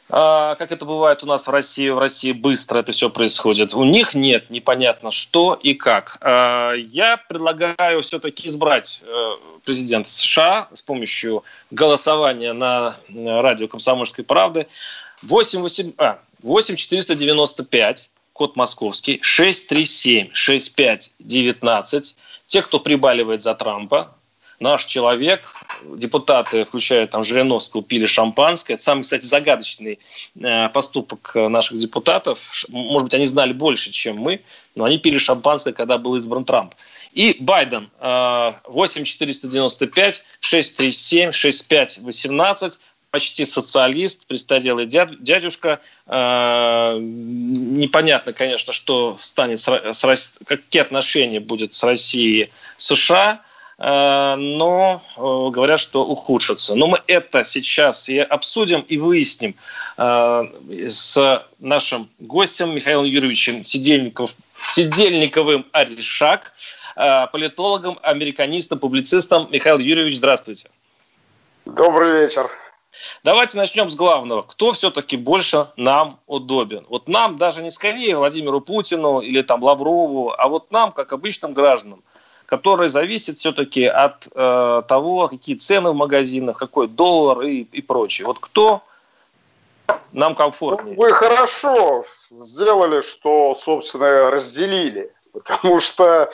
А, 0.10 0.56
как 0.56 0.72
это 0.72 0.86
бывает 0.86 1.24
у 1.24 1.26
нас 1.26 1.48
в 1.48 1.50
России, 1.50 1.90
в 1.90 1.98
России 1.98 2.32
быстро 2.32 2.80
это 2.80 2.92
все 2.92 3.10
происходит. 3.10 3.74
У 3.74 3.84
них 3.84 4.14
нет, 4.14 4.50
непонятно 4.50 5.10
что 5.10 5.60
и 5.62 5.74
как. 5.74 6.18
А, 6.22 6.74
я 6.74 7.18
предлагаю 7.18 8.02
все-таки 8.04 8.48
избрать 8.48 9.02
э, 9.04 9.32
президента 9.64 10.10
США 10.10 10.68
с 10.74 10.82
помощью 10.82 11.44
голосования 11.72 12.54
на 12.54 12.98
радио 13.10 13.68
«Комсомольской 13.68 14.24
правды». 14.24 14.68
8, 15.24 15.62
8, 15.62 15.94
а, 15.98 16.20
8 16.44 16.76
495, 16.76 18.10
код 18.34 18.56
московский, 18.56 19.20
637 19.24 20.30
65 20.34 21.12
19. 21.18 22.16
Те, 22.46 22.62
кто 22.62 22.80
прибаливает 22.80 23.42
за 23.42 23.56
Трампа, 23.56 24.14
наш 24.60 24.86
человек, 24.86 25.42
депутаты, 25.84 26.66
включая 26.66 27.08
там 27.08 27.24
Жириновского, 27.24 27.84
пили 27.84 28.06
шампанское. 28.06 28.74
Это 28.74 28.84
самый, 28.84 29.04
кстати, 29.04 29.26
загадочный 29.26 30.00
э, 30.40 30.70
поступок 30.70 31.32
наших 31.36 31.78
депутатов. 31.78 32.66
Может 32.70 33.06
быть, 33.06 33.14
они 33.14 33.26
знали 33.26 33.54
больше, 33.54 33.92
чем 33.92 34.18
мы, 34.18 34.42
но 34.76 34.86
они 34.86 34.98
пили 34.98 35.18
шампанское, 35.18 35.74
когда 35.74 35.98
был 35.98 36.16
избран 36.16 36.46
Трамп. 36.46 36.74
И 37.14 37.38
Байден 37.40 37.90
8495 38.00 40.24
637 40.40 41.32
6518 41.32 42.80
почти 43.16 43.46
социалист, 43.46 44.26
престарелый 44.26 44.88
дядюшка. 44.88 45.80
Э, 46.06 46.98
непонятно, 47.00 48.34
конечно, 48.34 48.74
что 48.74 49.16
станет 49.18 49.62
с, 49.62 50.38
какие 50.46 50.82
отношения 50.82 51.40
будут 51.40 51.74
с 51.74 51.82
Россией 51.86 52.52
США. 52.76 53.40
Э, 53.78 54.36
но 54.36 55.02
э, 55.18 55.20
говорят, 55.52 55.80
что 55.80 56.06
ухудшатся. 56.06 56.76
Но 56.76 56.88
мы 56.88 57.02
это 57.08 57.44
сейчас 57.44 58.08
и 58.10 58.20
обсудим 58.20 58.82
и 58.82 58.98
выясним 58.98 59.56
э, 59.98 60.44
с 60.88 61.46
нашим 61.60 62.10
гостем 62.20 62.74
Михаилом 62.74 63.06
Юрьевичем 63.06 63.64
Сидельников, 63.64 64.34
Сидельниковым 64.62 65.66
Аришак, 65.74 66.54
политологом, 66.96 68.00
американистом, 68.02 68.80
публицистом. 68.80 69.48
Михаил 69.52 69.78
Юрьевич, 69.78 70.16
здравствуйте. 70.16 70.72
Добрый 71.66 72.22
вечер. 72.22 72.50
Давайте 73.24 73.58
начнем 73.58 73.90
с 73.90 73.96
главного. 73.96 74.42
Кто 74.44 74.72
все-таки 74.72 75.18
больше 75.18 75.68
нам 75.76 76.20
удобен? 76.26 76.86
Вот 76.88 77.10
нам, 77.10 77.38
даже 77.38 77.62
не 77.62 77.70
скорее 77.70 78.16
Владимиру 78.16 78.62
Путину 78.62 79.20
или 79.20 79.42
там 79.42 79.62
Лаврову, 79.62 80.34
а 80.36 80.48
вот 80.48 80.72
нам, 80.72 80.94
как 80.94 81.12
обычным 81.12 81.54
гражданам– 81.54 82.02
который 82.46 82.90
зависит 82.90 83.38
все-таки 83.38 83.86
от 83.86 84.28
э, 84.34 84.82
того, 84.88 85.28
какие 85.28 85.56
цены 85.56 85.92
в 85.92 85.96
магазинах, 85.96 86.58
какой 86.58 86.88
доллар 86.88 87.42
и, 87.42 87.62
и 87.62 87.82
прочее. 87.82 88.28
Вот 88.28 88.40
кто 88.40 88.82
нам 90.12 90.36
комфортнее? 90.36 90.96
Вы 90.96 91.12
хорошо 91.12 92.06
сделали, 92.32 93.02
что, 93.02 93.56
собственно, 93.56 94.32
разделили. 94.32 95.12
Потому 95.34 95.80
что 95.80 96.30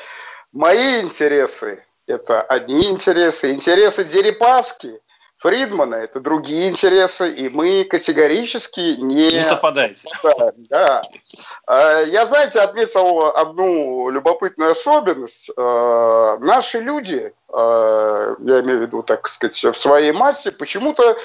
мои 0.51 1.01
интересы– 1.01 1.83
это 2.07 2.41
одни 2.41 2.89
интересы. 2.89 3.53
Интересы 3.53 4.03
Дерипаски– 4.03 4.99
Фридмана, 5.41 5.95
это 5.95 6.19
другие 6.19 6.69
интересы, 6.69 7.31
и 7.31 7.49
мы 7.49 7.83
категорически 7.83 8.97
не... 8.99 9.37
Не 9.37 9.43
совпадаете. 9.43 10.07
Да. 10.69 11.01
А, 11.65 12.01
я, 12.01 12.27
знаете, 12.27 12.59
отметил 12.59 13.25
одну 13.35 14.09
любопытную 14.11 14.73
особенность. 14.73 15.49
А, 15.57 16.37
наши 16.37 16.79
люди, 16.79 17.33
а, 17.51 18.35
я 18.39 18.59
имею 18.59 18.77
в 18.77 18.81
виду, 18.81 19.01
так 19.01 19.27
сказать, 19.27 19.63
в 19.63 19.73
своей 19.73 20.11
массе, 20.11 20.51
почему-то 20.51 21.17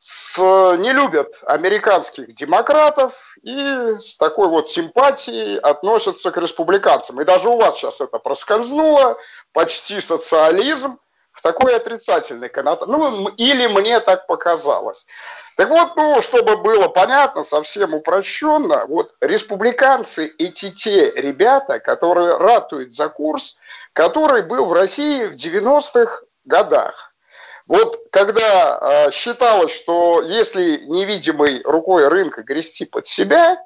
с, 0.00 0.38
не 0.78 0.92
любят 0.92 1.40
американских 1.46 2.34
демократов 2.34 3.36
и 3.44 3.94
с 4.00 4.16
такой 4.16 4.48
вот 4.48 4.68
симпатией 4.68 5.56
относятся 5.58 6.32
к 6.32 6.36
республиканцам. 6.36 7.20
И 7.20 7.24
даже 7.24 7.48
у 7.48 7.58
вас 7.58 7.76
сейчас 7.76 8.00
это 8.00 8.18
проскользнуло, 8.18 9.16
почти 9.52 10.00
социализм 10.00 10.98
в 11.32 11.40
такой 11.40 11.74
отрицательной 11.74 12.48
коннотации. 12.48 12.92
Ну, 12.92 13.28
или 13.36 13.66
мне 13.66 13.98
так 14.00 14.26
показалось. 14.26 15.06
Так 15.56 15.68
вот, 15.68 15.96
ну, 15.96 16.20
чтобы 16.20 16.56
было 16.56 16.88
понятно, 16.88 17.42
совсем 17.42 17.94
упрощенно, 17.94 18.86
вот 18.86 19.14
республиканцы 19.20 20.32
эти 20.38 20.70
те 20.70 21.10
ребята, 21.10 21.80
которые 21.80 22.36
ратуют 22.36 22.94
за 22.94 23.08
курс, 23.08 23.56
который 23.92 24.42
был 24.42 24.66
в 24.66 24.72
России 24.72 25.26
в 25.26 25.32
90-х 25.32 26.20
годах. 26.44 27.12
Вот 27.66 27.98
когда 28.10 28.78
э, 29.06 29.10
считалось, 29.12 29.74
что 29.74 30.20
если 30.20 30.84
невидимой 30.86 31.62
рукой 31.64 32.08
рынка 32.08 32.42
грести 32.42 32.84
под 32.84 33.06
себя 33.06 33.56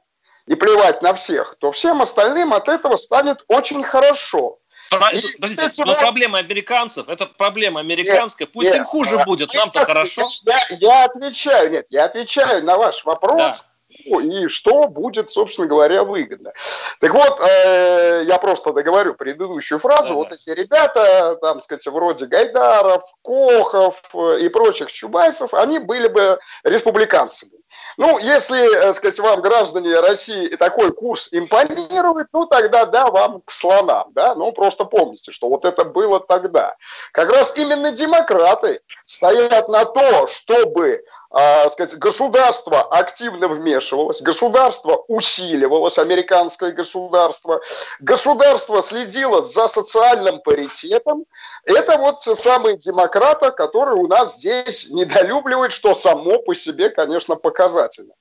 и 0.46 0.54
плевать 0.54 1.02
на 1.02 1.14
всех, 1.14 1.56
то 1.58 1.72
всем 1.72 2.02
остальным 2.02 2.52
от 2.54 2.68
этого 2.68 2.96
станет 2.96 3.44
очень 3.48 3.82
хорошо. 3.82 4.58
Подождите, 4.90 5.84
но 5.84 5.94
проблема 5.94 6.38
американцев, 6.38 7.08
это 7.08 7.26
проблема 7.26 7.80
американская, 7.80 8.46
пусть 8.46 8.66
нет, 8.66 8.76
им 8.76 8.84
хуже 8.84 9.16
нет, 9.16 9.26
будет, 9.26 9.54
нам-то 9.54 9.84
хорошо. 9.84 10.22
Я, 10.44 10.60
я 10.78 11.04
отвечаю, 11.04 11.70
нет, 11.70 11.86
я 11.90 12.04
отвечаю 12.04 12.64
на 12.64 12.76
ваш 12.76 13.04
вопрос. 13.04 13.36
Да 13.36 13.75
и 14.06 14.48
что 14.48 14.88
будет, 14.88 15.30
собственно 15.30 15.66
говоря, 15.66 16.04
выгодно. 16.04 16.52
Так 17.00 17.12
вот, 17.12 17.40
э, 17.40 18.22
я 18.26 18.38
просто 18.38 18.72
договорю 18.72 19.14
предыдущую 19.14 19.78
фразу. 19.78 20.10
Да, 20.10 20.14
вот 20.14 20.28
да. 20.30 20.34
эти 20.36 20.50
ребята, 20.50 21.36
там, 21.40 21.60
сказать, 21.60 21.86
вроде 21.86 22.26
Гайдаров, 22.26 23.02
Кохов 23.22 24.00
э, 24.14 24.38
и 24.40 24.48
прочих 24.48 24.92
Чубайсов, 24.92 25.54
они 25.54 25.78
были 25.78 26.08
бы 26.08 26.38
республиканцами. 26.64 27.52
Ну, 27.96 28.18
если, 28.18 28.88
э, 28.88 28.92
сказать, 28.92 29.18
вам, 29.18 29.40
граждане 29.40 29.98
России, 30.00 30.48
такой 30.56 30.92
курс 30.92 31.28
импонирует, 31.32 32.28
ну, 32.32 32.46
тогда 32.46 32.84
да, 32.84 33.06
вам 33.06 33.40
к 33.44 33.50
слонам, 33.50 34.12
да, 34.12 34.34
ну, 34.34 34.52
просто 34.52 34.84
помните, 34.84 35.32
что 35.32 35.48
вот 35.48 35.64
это 35.64 35.84
было 35.84 36.20
тогда. 36.20 36.76
Как 37.12 37.30
раз 37.30 37.56
именно 37.56 37.92
демократы 37.92 38.80
стоят 39.06 39.68
на 39.68 39.84
то, 39.86 40.26
чтобы 40.26 41.04
а, 41.30 41.68
сказать, 41.68 41.98
государство 41.98 42.82
активно 42.82 43.48
вмешивалось, 43.48 44.22
государство 44.22 45.04
усиливалось, 45.08 45.98
американское 45.98 46.72
государство, 46.72 47.60
государство 48.00 48.82
следило 48.82 49.42
за 49.42 49.68
социальным 49.68 50.40
паритетом. 50.40 51.24
Это 51.64 51.98
вот 51.98 52.20
те 52.20 52.34
самые 52.34 52.76
демократы, 52.76 53.50
которые 53.50 53.96
у 53.96 54.06
нас 54.06 54.36
здесь 54.36 54.88
недолюбливают, 54.90 55.72
что 55.72 55.94
само 55.94 56.38
по 56.38 56.54
себе, 56.54 56.90
конечно, 56.90 57.34
показательно. 57.34 58.14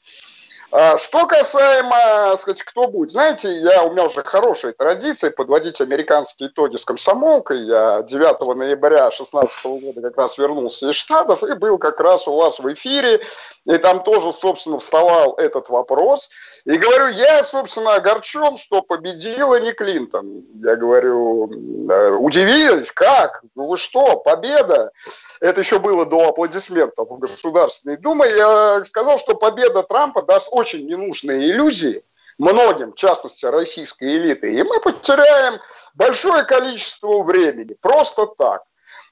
А, 0.78 0.98
что 0.98 1.26
касаемо, 1.26 2.36
сказать, 2.36 2.62
кто 2.64 2.90
будет, 2.90 3.10
знаете, 3.10 3.50
я, 3.50 3.84
у 3.84 3.92
меня 3.92 4.04
уже 4.04 4.24
хорошая 4.24 4.74
традиция 4.74 5.32
подводить 5.32 5.80
американские 5.80 6.50
итоги 6.50 6.76
с 6.76 6.84
комсомолкой. 6.84 7.62
Я 7.62 8.02
9 8.02 8.58
ноября 8.58 9.04
2016 9.04 9.66
года 9.66 10.02
как 10.02 10.18
раз 10.18 10.38
вернулся 10.38 10.90
из 10.90 10.96
Штатов 10.98 11.44
и 11.44 11.54
был 11.54 11.78
как 11.78 12.02
раз 12.02 12.28
у 12.28 12.36
вас 12.36 12.60
в 12.60 12.74
эфире, 12.74 13.22
и 13.64 13.78
там 13.78 14.04
тоже, 14.04 14.34
собственно, 14.34 14.78
вставал 14.80 15.36
этот 15.36 15.70
вопрос. 15.70 16.30
И 16.66 16.76
говорю, 16.76 17.08
я, 17.08 17.42
собственно, 17.44 17.96
огорчен, 17.96 18.58
что 18.58 18.82
победила 18.82 19.62
не 19.62 19.72
Клинтон. 19.72 20.44
Я 20.62 20.76
говорю, 20.76 21.50
«Э, 21.90 22.10
удивились, 22.12 22.92
как? 22.92 23.44
Ну 23.56 23.68
вы 23.68 23.78
что, 23.78 24.18
победа? 24.18 24.92
Это 25.40 25.62
еще 25.62 25.80
было 25.80 26.06
до 26.06 26.30
аплодисментов 26.30 27.10
в 27.10 27.18
Государственной 27.18 27.98
Думе. 27.98 28.26
Я 28.28 28.84
сказал, 28.84 29.18
что 29.18 29.36
победа 29.36 29.84
Трампа 29.84 30.22
даст 30.22 30.50
очень 30.52 30.64
ненужные 30.73 31.51
иллюзии 31.51 32.04
многим, 32.38 32.91
в 32.91 32.95
частности, 32.95 33.45
российской 33.45 34.17
элиты. 34.17 34.54
И 34.54 34.63
мы 34.63 34.80
потеряем 34.80 35.60
большое 35.93 36.43
количество 36.43 37.23
времени. 37.23 37.75
Просто 37.82 38.28
так. 38.28 38.63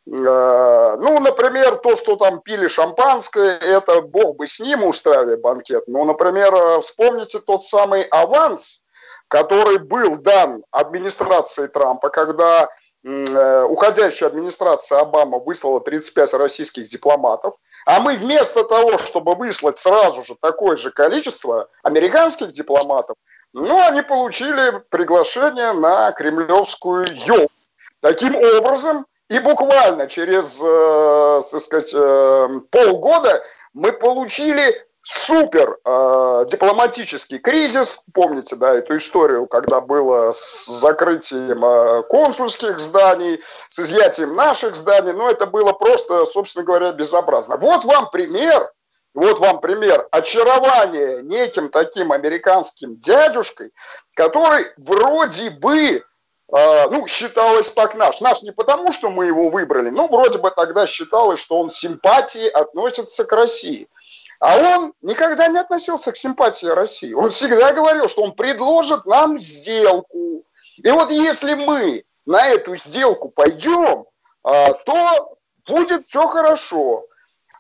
ну, 0.06 1.20
например, 1.20 1.78
то, 1.78 1.96
что 1.96 2.16
там 2.18 2.42
пили 2.42 2.68
шампанское, 2.68 3.58
это 3.58 4.02
бог 4.02 4.36
бы 4.36 4.48
с 4.48 4.60
ним 4.60 4.84
устраивали 4.84 5.36
банкет. 5.36 5.86
Ну, 5.88 6.04
например, 6.04 6.82
вспомните 6.82 7.40
тот 7.40 7.66
самый 7.66 8.04
аванс, 8.04 8.82
который 9.30 9.80
был 9.80 10.18
дан 10.18 10.64
администрации 10.72 11.68
Трампа, 11.68 12.10
когда 12.10 12.70
э, 13.04 13.64
уходящая 13.64 14.30
администрация 14.30 15.00
Обама 15.00 15.40
выслала 15.40 15.80
35 15.80 16.34
российских 16.34 16.84
дипломатов, 16.84 17.56
а 17.86 18.00
мы 18.00 18.16
вместо 18.16 18.64
того, 18.64 18.98
чтобы 18.98 19.36
выслать 19.36 19.78
сразу 19.78 20.24
же 20.24 20.36
такое 20.40 20.78
же 20.78 20.92
количество 20.92 21.70
американских 21.84 22.52
дипломатов, 22.52 23.16
ну, 23.54 23.80
они 23.86 24.02
получили 24.02 24.82
приглашение 24.90 25.74
на 25.74 26.12
кремлевскую 26.12 27.08
елку. 27.14 27.52
Таким 28.00 28.36
образом, 28.36 29.06
и 29.30 29.40
буквально 29.40 30.08
через, 30.08 30.60
э, 30.62 31.42
так 31.52 31.62
сказать, 31.62 31.94
э, 31.96 32.60
полгода 32.70 33.44
мы 33.74 33.94
получили 33.94 34.86
супер 35.04 35.78
э, 35.84 36.46
дипломатический 36.50 37.38
кризис. 37.38 38.04
Помните, 38.14 38.56
да, 38.56 38.74
эту 38.74 38.98
историю, 38.98 39.46
когда 39.48 39.82
было 39.82 40.32
с 40.32 40.66
закрытием 40.66 41.64
э, 41.64 42.04
консульских 42.04 42.80
зданий, 42.80 43.42
с 43.68 43.80
изъятием 43.80 44.34
наших 44.34 44.76
зданий. 44.76 45.12
Но 45.12 45.30
это 45.30 45.46
было 45.46 45.74
просто, 45.74 46.26
собственно 46.26 46.66
говоря, 46.66 46.94
безобразно. 46.94 47.58
Вот 47.58 47.84
вам 47.84 48.10
пример, 48.12 48.72
вот 49.14 49.40
вам 49.40 49.60
пример 49.60 50.08
очарования 50.10 51.22
неким 51.22 51.70
таким 51.70 52.14
американским 52.14 52.96
дядюшкой, 52.96 53.72
который 54.16 54.68
вроде 54.78 55.50
бы 55.50 56.02
а, 56.52 56.88
ну, 56.90 57.08
считалось 57.08 57.72
так 57.72 57.96
наш. 57.96 58.22
Наш 58.22 58.44
не 58.44 58.52
потому, 58.52 58.92
что 58.92 59.10
мы 59.10 59.26
его 59.26 59.50
выбрали, 59.50 59.90
но 59.90 60.08
вроде 60.08 60.38
бы 60.38 60.52
тогда 60.52 60.86
считалось, 60.86 61.40
что 61.40 61.60
он 61.60 61.68
симпатии 61.68 62.48
относится 62.48 63.26
к 63.26 63.32
России. 63.32 63.88
А 64.44 64.58
он 64.58 64.94
никогда 65.02 65.48
не 65.48 65.58
относился 65.58 66.12
к 66.12 66.18
симпатии 66.18 66.66
России. 66.66 67.14
Он 67.14 67.30
всегда 67.30 67.72
говорил, 67.72 68.10
что 68.10 68.24
он 68.24 68.34
предложит 68.34 69.06
нам 69.06 69.42
сделку. 69.42 70.44
И 70.76 70.92
вот 70.92 71.12
если 71.12 71.54
мы 71.54 72.04
на 72.26 72.46
эту 72.48 72.76
сделку 72.76 73.30
пойдем, 73.30 74.04
а, 74.44 74.74
то 74.74 75.38
будет 75.66 76.06
все 76.06 76.28
хорошо. 76.28 77.06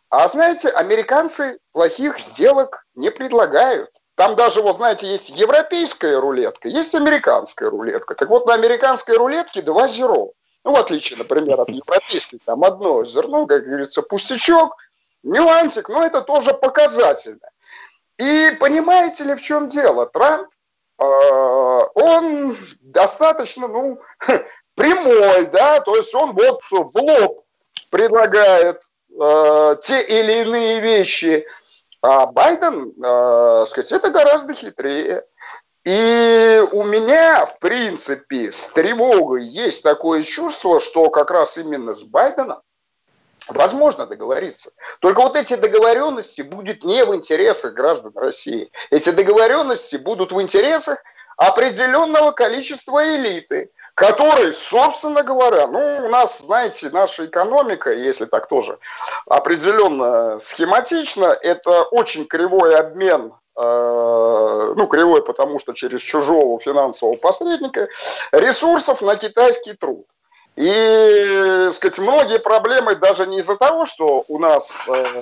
А 0.10 0.28
знаете, 0.28 0.68
американцы 0.72 1.58
плохих 1.72 2.20
сделок 2.20 2.86
не 2.96 3.12
предлагают. 3.12 3.90
Там 4.16 4.36
даже, 4.36 4.62
вот 4.62 4.76
знаете, 4.76 5.08
есть 5.08 5.30
европейская 5.30 6.20
рулетка, 6.20 6.68
есть 6.68 6.94
американская 6.96 7.70
рулетка. 7.70 8.14
Так 8.14 8.28
вот, 8.28 8.46
на 8.46 8.56
американской 8.56 9.16
рулетке 9.16 9.62
два 9.62 9.88
зеро. 9.88 10.34
Ну, 10.66 10.74
в 10.74 10.76
отличие, 10.76 11.18
например, 11.18 11.62
от 11.62 11.70
европейской, 11.70 12.40
там 12.44 12.66
одно 12.66 13.06
зерно, 13.06 13.46
как 13.46 13.64
говорится, 13.64 14.02
пустячок, 14.02 14.76
нюансик, 15.24 15.90
но 15.90 16.06
это 16.06 16.22
тоже 16.22 16.54
показательно. 16.54 17.50
И 18.18 18.56
понимаете 18.60 19.24
ли, 19.24 19.36
в 19.36 19.42
чем 19.42 19.70
дело? 19.70 20.08
Трамп, 20.08 20.50
э, 21.00 21.04
он 21.04 22.58
достаточно, 22.82 23.68
ну, 23.68 24.00
прямой, 24.76 25.48
да, 25.48 25.80
то 25.82 25.96
есть 25.96 26.14
он 26.14 26.34
вот 26.34 26.62
в 26.70 26.96
лоб 26.96 27.46
предлагает 27.90 28.82
э, 29.10 29.76
те 29.82 30.02
или 30.02 30.42
иные 30.44 30.80
вещи– 30.80 31.46
а 32.04 32.26
Байден, 32.26 32.94
э, 33.02 33.66
сказать, 33.70 33.94
это 33.94 34.10
гораздо 34.10 34.54
хитрее. 34.54 35.24
И 35.86 36.62
у 36.74 36.84
меня, 36.84 37.46
в 37.46 37.60
принципе, 37.60 38.52
с 38.52 38.68
тревогой 38.68 39.46
есть 39.46 39.84
такое 39.84 40.22
чувство, 40.24 40.82
что 40.82 41.10
как 41.10 41.32
раз 41.32 41.58
именно 41.58 41.94
с 41.94 42.04
Байденом 42.04 42.62
возможно 43.50 44.06
договориться. 44.06 44.72
Только 45.00 45.22
вот 45.22 45.36
эти 45.36 45.56
договоренности 45.56 46.42
будут 46.42 46.84
не 46.84 47.04
в 47.06 47.16
интересах 47.16 47.74
граждан 47.74 48.14
России. 48.16 48.72
Эти 48.90 49.10
договоренности 49.10 49.96
будут 49.96 50.32
в 50.32 50.42
интересах 50.42 51.00
определенного 51.38 52.32
количества 52.32 53.04
элиты– 53.04 53.72
который, 53.96 54.54
собственно 54.54 55.24
говоря, 55.24 55.68
ну, 55.68 56.06
у 56.06 56.10
нас, 56.10 56.40
знаете, 56.40 56.90
наша 56.92 57.26
экономика, 57.26 57.92
если 57.92 58.26
так 58.26 58.48
тоже 58.48 58.80
определенно 59.28 60.40
схематично, 60.40 61.26
это 61.26 61.84
очень 61.84 62.26
кривой 62.26 62.76
обмен 62.76 63.34
э, 63.56 64.74
ну, 64.76 64.88
кривой, 64.88 65.24
потому 65.24 65.60
что 65.60 65.74
через 65.74 66.02
чужого 66.02 66.60
финансового 66.60 67.18
посредника, 67.18 67.88
ресурсов 68.32 69.02
на 69.02 69.16
китайский 69.16 69.74
труд. 69.74 70.08
И, 70.56 71.70
сказать, 71.74 71.98
многие 72.00 72.40
проблемы 72.40 72.96
даже 72.96 73.26
не 73.26 73.40
из-за 73.40 73.56
того, 73.56 73.86
что 73.86 74.24
у 74.28 74.38
нас 74.38 74.88
э, 74.88 75.22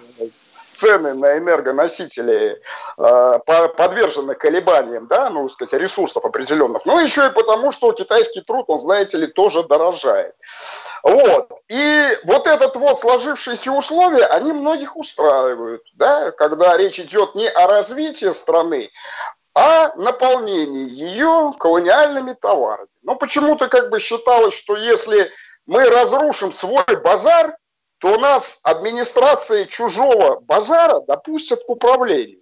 цены 0.74 1.14
на 1.14 1.38
энергоносители 1.38 2.62
э, 2.98 3.40
подвержены 3.78 4.36
колебаниям, 4.36 5.08
да, 5.08 5.30
ну, 5.30 5.48
сказать, 5.48 5.80
ресурсов 5.80 6.26
определенных, 6.26 6.86
но 6.86 7.00
еще 7.00 7.28
и 7.28 7.32
потому, 7.32 7.72
что 7.72 7.92
китайский 7.94 8.42
труд, 8.42 8.66
он, 8.68 8.80
знаете 8.80 9.18
ли, 9.18 9.28
тоже 9.28 9.64
дорожает. 9.64 10.36
Вот. 11.04 11.50
И 11.70 12.18
вот 12.26 12.48
этот 12.48 12.76
вот 12.76 13.00
сложившиеся 13.00 13.72
условия, 13.72 14.26
они 14.26 14.52
многих 14.52 14.98
устраивают, 14.98 15.84
да, 15.96 16.32
когда 16.32 16.78
речь 16.78 17.00
идет 17.00 17.36
не 17.36 17.48
о 17.48 17.68
развитии 17.68 18.32
страны, 18.32 18.90
а 19.54 19.94
наполнении 19.96 20.90
ее 20.90 21.54
колониальными 21.60 22.34
товарами. 22.34 22.88
Но 23.02 23.16
почему-то 23.16 23.68
как 23.68 23.90
бы 23.90 24.00
считалось, 24.00 24.54
что 24.54 24.76
если 24.78 25.32
мы 25.66 25.90
разрушим 25.90 26.52
свой 26.52 26.96
базар, 27.04 27.56
то 28.00 28.14
у 28.14 28.20
нас 28.20 28.60
администрация 28.64 29.66
чужого 29.66 30.40
базара 30.40 31.02
допустят 31.02 31.64
к 31.64 31.70
управлению. 31.70 32.42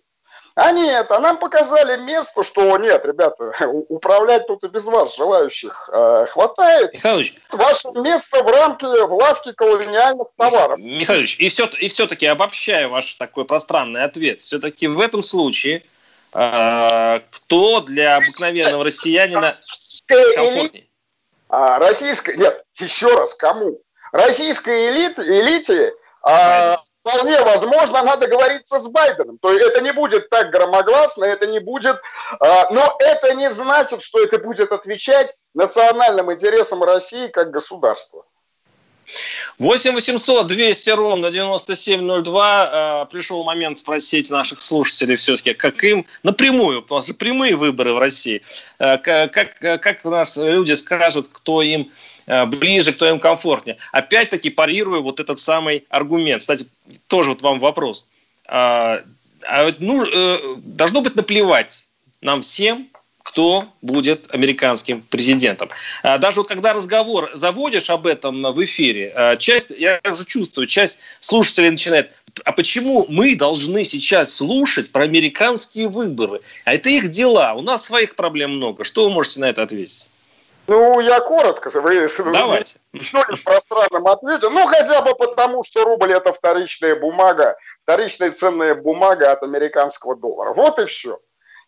А 0.56 0.72
нет, 0.72 1.10
а 1.12 1.20
нам 1.20 1.38
показали 1.38 2.02
место, 2.04 2.44
что 2.44 2.78
нет, 2.78 3.06
ребята, 3.06 3.54
управлять 3.88 4.48
тут 4.48 4.64
и 4.64 4.68
без 4.68 4.86
вас 4.86 5.16
желающих 5.16 5.90
э, 5.92 6.26
хватает. 6.28 6.94
Михайлович. 6.94 7.36
Ваше 7.52 7.90
место 7.96 8.44
в 8.44 8.48
рамке, 8.48 8.86
в 8.86 9.14
лавке 9.14 9.54
колониальных 9.54 10.28
товаров. 10.38 10.80
Михайлович, 10.80 11.38
и, 11.40 11.48
все, 11.48 11.66
и 11.80 11.88
все-таки 11.88 12.26
обобщая 12.26 12.90
ваш 12.90 13.16
такой 13.16 13.46
пространный 13.46 14.04
ответ, 14.04 14.42
все-таки 14.42 14.88
в 14.88 15.00
этом 15.00 15.24
случае 15.24 15.84
кто 16.32 17.82
для 17.82 18.18
обыкновенного 18.18 18.84
россиянина 18.84 19.54
комфортнее? 20.08 20.88
А, 21.50 21.80
российская, 21.80 22.38
нет, 22.38 22.64
еще 22.78 23.16
раз, 23.16 23.34
кому? 23.34 23.82
российской 24.12 24.90
элите, 24.90 25.22
элите 25.22 25.94
а, 26.22 26.78
вполне 27.02 27.42
возможно 27.42 28.04
надо 28.04 28.28
договориться 28.28 28.80
с 28.80 28.88
Байденом. 28.88 29.38
То 29.40 29.52
есть 29.52 29.64
это 29.64 29.82
не 29.82 29.94
будет 29.94 30.30
так 30.30 30.50
громогласно, 30.52 31.26
это 31.26 31.48
не 31.48 31.60
будет... 31.60 31.96
А, 32.40 32.72
но 32.72 32.96
это 33.00 33.34
не 33.36 33.50
значит, 33.52 34.02
что 34.02 34.22
это 34.22 34.38
будет 34.38 34.72
отвечать 34.72 35.36
национальным 35.54 36.32
интересам 36.32 36.84
России 36.84 37.28
как 37.28 37.52
государства. 37.52 38.26
8 39.60 39.94
800 39.94 40.48
200 40.48 40.90
ровно 40.92 41.32
9702. 41.32 43.08
Пришел 43.12 43.44
момент 43.44 43.78
спросить 43.78 44.30
наших 44.30 44.62
слушателей 44.62 45.16
все-таки, 45.16 45.54
как 45.54 45.84
им 45.84 46.06
напрямую, 46.24 46.82
потому 46.82 47.02
что 47.02 47.14
прямые 47.14 47.56
выборы 47.56 47.94
в 47.94 48.00
России, 48.00 48.42
а, 48.80 48.98
как, 48.98 49.60
как 49.60 50.06
у 50.06 50.10
нас 50.10 50.38
люди 50.38 50.74
скажут, 50.74 51.28
кто 51.32 51.62
им 51.62 51.92
Э, 52.30 52.46
ближе, 52.46 52.94
кто 52.94 53.10
им 53.10 53.20
комфортнее. 53.20 53.78
Опять-таки 53.92 54.52
парирую 54.52 55.02
вот 55.02 55.20
этот 55.20 55.40
самый 55.40 55.88
аргумент. 55.90 56.42
Кстати, 56.42 56.68
тоже 57.08 57.32
вот 57.32 57.42
вам 57.42 57.60
вопрос. 57.60 58.08
А, 58.46 59.02
ну, 59.80 60.06
э, 60.06 60.38
должно 60.58 61.02
быть 61.02 61.16
наплевать 61.16 61.88
нам 62.22 62.44
всем, 62.44 62.88
кто 63.24 63.68
будет 63.82 64.34
американским 64.34 65.02
президентом. 65.02 65.70
А 66.04 66.18
даже 66.18 66.40
вот 66.40 66.48
когда 66.48 66.74
разговор 66.74 67.30
заводишь 67.34 67.90
об 67.90 68.08
этом 68.08 68.42
в 68.42 68.64
эфире, 68.64 69.14
а, 69.16 69.38
часть, 69.38 69.72
я 69.72 70.00
уже 70.10 70.26
чувствую, 70.26 70.68
часть 70.68 71.00
слушателей 71.20 71.70
начинает, 71.70 72.12
а 72.44 72.52
почему 72.52 73.06
мы 73.10 73.36
должны 73.36 73.86
сейчас 73.86 74.34
слушать 74.34 74.92
про 74.92 75.04
американские 75.04 75.90
выборы? 75.90 76.42
А 76.66 76.74
это 76.74 76.90
их 76.90 77.12
дела, 77.12 77.54
у 77.54 77.62
нас 77.62 77.86
своих 77.86 78.16
проблем 78.16 78.56
много. 78.56 78.84
Что 78.84 79.06
вы 79.06 79.12
можете 79.12 79.40
на 79.42 79.50
это 79.50 79.64
ответить? 79.64 80.08
Ну, 80.70 81.00
я 81.00 81.20
коротко. 81.20 81.72
Вы, 81.82 82.08
Давайте. 82.32 82.78
Ну, 82.94 83.22
в 83.22 83.44
пространном 83.44 84.08
ответе. 84.08 84.50
Ну, 84.50 84.68
хотя 84.68 85.02
бы 85.02 85.16
потому, 85.16 85.64
что 85.64 85.84
рубль– 85.84 86.14
это 86.14 86.32
вторичная 86.32 86.96
бумага, 86.96 87.58
вторичная 87.84 88.32
ценная 88.32 88.76
бумага 88.76 89.32
от 89.32 89.42
американского 89.42 90.16
доллара. 90.16 90.54
Вот 90.54 90.78
и 90.78 90.86
все. 90.86 91.20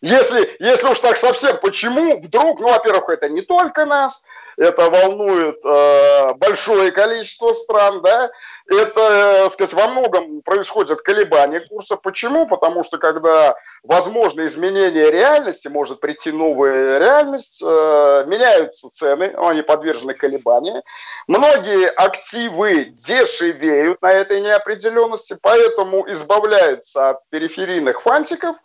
Если, 0.02 0.56
если 0.58 0.88
уж 0.88 0.98
так 0.98 1.16
совсем, 1.16 1.58
почему 1.58 2.18
вдруг, 2.18 2.60
ну, 2.60 2.70
во-первых, 2.70 3.08
это 3.08 3.28
не 3.28 3.40
только 3.40 3.86
нас, 3.86 4.24
это 4.56 4.90
волнует 4.90 5.58
э, 5.64 6.34
большое 6.34 6.92
количество 6.92 7.52
стран, 7.52 8.02
да, 8.02 8.30
это, 8.68 9.48
сказать, 9.50 9.72
во 9.74 9.88
многом 9.88 10.42
происходят 10.42 11.02
колебания 11.02 11.60
курса. 11.60 11.96
Почему? 11.96 12.46
Потому 12.46 12.84
что 12.84 12.98
когда 12.98 13.54
возможно 13.82 14.46
изменение 14.46 15.10
реальности, 15.10 15.68
может 15.68 16.00
прийти 16.00 16.32
новая 16.32 16.98
реальность, 16.98 17.62
э, 17.62 18.24
меняются 18.26 18.88
цены, 18.90 19.34
они 19.36 19.62
подвержены 19.62 20.14
колебаниям. 20.14 20.82
Многие 21.26 21.88
активы 21.88 22.86
дешевеют 22.86 24.00
на 24.02 24.12
этой 24.12 24.40
неопределенности, 24.40 25.36
поэтому 25.40 26.10
избавляются 26.10 27.10
от 27.10 27.28
периферийных 27.30 28.00
фантиков 28.02 28.56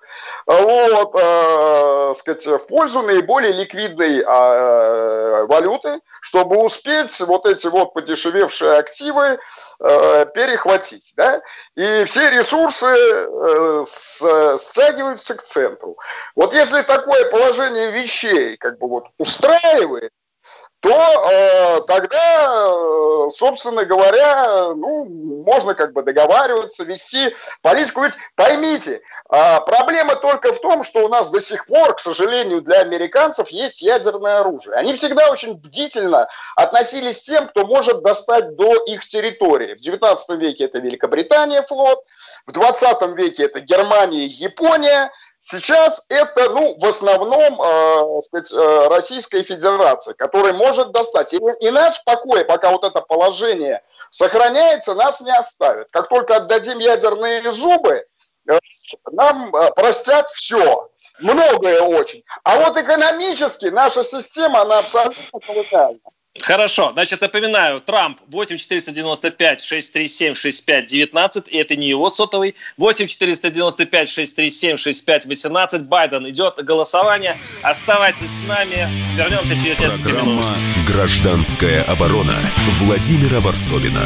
вот, 0.45 1.16
э, 1.16 2.14
сказать, 2.16 2.45
в 2.45 2.68
пользу 2.68 3.01
наиболее 3.01 3.51
ликвидной 3.51 4.20
э, 4.20 5.45
валюты, 5.45 5.76
чтобы 6.21 6.57
успеть 6.57 7.19
вот 7.21 7.45
эти 7.45 7.67
вот 7.67 7.93
подешевевшие 7.93 8.78
активы 8.78 9.39
Э, 9.80 10.25
перехватить. 10.34 11.13
Да? 11.15 11.39
И 11.75 12.03
все 12.05 12.32
ресурсы 12.32 12.88
э, 12.88 13.84
с, 13.86 14.57
стягиваются 14.57 15.36
к 15.36 15.43
центру. 15.43 15.97
Вот 16.36 16.51
если 16.55 16.82
такое 16.82 17.30
положение 17.30 17.91
вещей 17.91 18.57
как 18.57 18.80
бы 18.80 18.88
вот 18.88 19.09
устраивает, 19.19 20.11
то 20.80 20.89
э, 20.89 21.82
тогда, 21.88 22.69
э, 22.69 23.30
собственно 23.30 23.86
говоря, 23.86 24.73
ну, 24.73 25.05
можно 25.45 25.75
как 25.75 25.93
бы 25.93 26.01
договариваться, 26.01 26.84
вести 26.84 27.36
политику. 27.61 28.01
Ведь 28.01 28.13
поймите, 28.36 29.01
э, 29.30 29.61
проблема 29.61 30.15
только 30.15 30.53
в 30.53 30.59
том, 30.59 30.84
что 30.84 31.05
у 31.05 31.09
нас 31.09 31.30
до 31.30 31.41
сих 31.41 31.65
пор, 31.65 31.95
к 31.95 31.99
сожалению, 31.99 32.61
для 32.61 32.80
американцев 32.80 33.49
есть 33.49 33.82
ядерное 33.82 34.39
оружие. 34.39 34.75
Они 34.75 34.93
всегда 34.93 35.30
очень 35.30 35.55
бдительно 35.55 36.28
относились 36.55 37.19
к 37.19 37.23
тем, 37.23 37.47
кто 37.47 37.65
может 37.65 38.01
достать 38.01 38.55
до 38.55 38.73
их 38.86 39.05
территории. 39.05 39.75
В 39.75 39.80
19 39.80 40.30
веке 40.39 40.65
это 40.65 40.80
Великобритания 40.80 41.61
флот, 41.61 42.03
в 42.45 42.51
20 42.51 43.01
веке 43.17 43.45
это 43.45 43.59
Германия 43.59 44.25
и 44.25 44.30
Япония, 44.30 45.11
Сейчас 45.49 46.05
это, 46.09 46.49
ну, 46.49 46.75
в 46.78 46.86
основном, 46.86 47.61
э, 47.61 48.21
сказать, 48.21 48.51
э, 48.51 48.88
Российская 48.89 49.43
Федерация, 49.43 50.13
которая 50.13 50.51
может 50.51 50.91
достать. 50.91 51.32
И, 51.32 51.39
и 51.61 51.71
наш 51.71 52.03
покой, 52.03 52.43
пока 52.43 52.69
вот 52.69 52.84
это 52.84 52.99
положение 52.99 53.82
сохраняется, 54.09 54.93
нас 54.93 55.21
не 55.21 55.32
оставит. 55.32 55.88
Как 55.91 56.09
только 56.09 56.36
отдадим 56.36 56.80
ядерные 56.80 57.49
зубы, 57.53 58.05
нам 59.12 59.56
э, 59.56 59.72
простят 59.76 60.30
все. 60.30 60.89
Многое 61.20 61.82
очень. 61.82 62.24
А 62.43 62.58
вот 62.58 62.78
экономически 62.78 63.66
наша 63.66 64.04
система, 64.04 64.62
она 64.62 64.80
абсолютно 64.80 65.39
колоссальна. 65.45 66.00
Хорошо, 66.41 66.91
значит, 66.93 67.22
напоминаю, 67.22 67.82
Трамп 67.82 68.20
8495 68.28 69.62
637 69.62 70.36
6519, 70.36 71.48
и 71.48 71.58
это 71.58 71.76
не 71.76 71.89
его 71.89 72.10
сотовый, 72.10 72.56
8495 72.78 74.10
637 74.10 74.78
6518, 74.78 75.82
Байден 75.84 76.30
идет 76.30 76.64
голосование, 76.64 77.38
оставайтесь 77.64 78.30
с 78.30 78.48
нами, 78.48 78.88
вернемся 79.16 79.56
через 79.56 79.80
несколько 79.80 80.04
Программа 80.04 80.32
минут. 80.32 80.45
«Гражданская 80.88 81.84
оборона» 81.84 82.36
Владимира 82.80 83.39
Варсовина. 83.39 84.06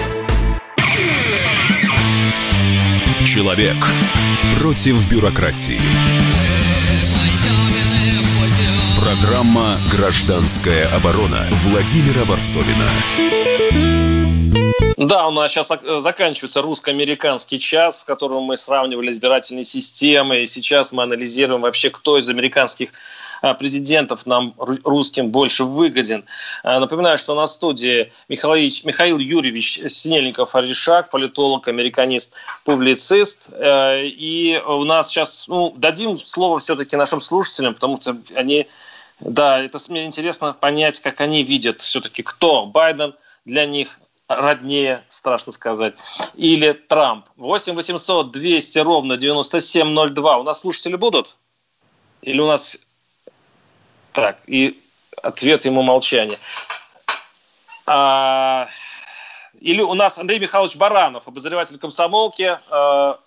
Человек 3.25 3.77
против 4.59 5.07
бюрократии. 5.07 5.79
Программа 8.99 9.77
«Гражданская 9.91 10.87
оборона» 10.95 11.45
Владимира 11.63 12.23
Варсовина. 12.25 12.89
Да, 14.97 15.27
у 15.27 15.31
нас 15.31 15.51
сейчас 15.51 15.71
заканчивается 15.99 16.61
русско-американский 16.61 17.59
час, 17.59 18.01
с 18.01 18.03
которым 18.03 18.43
мы 18.43 18.57
сравнивали 18.57 19.11
избирательные 19.11 19.65
системы, 19.65 20.41
и 20.41 20.47
сейчас 20.47 20.91
мы 20.91 21.03
анализируем 21.03 21.61
вообще, 21.61 21.89
кто 21.89 22.17
из 22.17 22.29
американских 22.29 22.89
президентов 23.41 24.25
нам 24.25 24.53
русским 24.57 25.31
больше 25.31 25.63
выгоден. 25.63 26.23
А, 26.63 26.79
напоминаю, 26.79 27.17
что 27.17 27.35
на 27.35 27.47
студии 27.47 28.11
Михаил, 28.29 28.71
Михаил 28.83 29.17
Юрьевич 29.17 29.79
Синельников-Аришак, 29.87 31.09
политолог, 31.09 31.67
американист, 31.67 32.33
публицист. 32.63 33.49
Э, 33.51 34.05
и 34.05 34.61
у 34.65 34.83
нас 34.83 35.09
сейчас, 35.09 35.45
ну, 35.47 35.73
дадим 35.75 36.19
слово 36.19 36.59
все-таки 36.59 36.95
нашим 36.95 37.21
слушателям, 37.21 37.73
потому 37.73 37.99
что 37.99 38.17
они, 38.35 38.67
да, 39.19 39.59
это 39.59 39.79
мне 39.89 40.05
интересно 40.05 40.53
понять, 40.53 40.99
как 40.99 41.21
они 41.21 41.43
видят 41.43 41.81
все-таки, 41.81 42.21
кто 42.23 42.65
Байден 42.67 43.15
для 43.45 43.65
них 43.65 43.99
роднее, 44.27 45.03
страшно 45.07 45.51
сказать, 45.51 45.99
или 46.35 46.71
Трамп. 46.73 47.25
8 47.37 47.73
800 47.73 48.31
200 48.31 48.79
ровно 48.79 49.17
9702. 49.17 50.37
У 50.37 50.43
нас 50.43 50.61
слушатели 50.61 50.95
будут? 50.95 51.35
Или 52.21 52.39
у 52.39 52.47
нас 52.47 52.77
так, 54.13 54.39
и 54.47 54.81
ответ 55.21 55.65
ему 55.65 55.81
молчание. 55.81 56.39
А, 57.85 58.67
или 59.59 59.81
у 59.81 59.93
нас 59.93 60.17
Андрей 60.17 60.39
Михайлович 60.39 60.75
Баранов, 60.75 61.27
обозреватель 61.27 61.77
комсомолки. 61.77 62.57
А, 62.69 63.19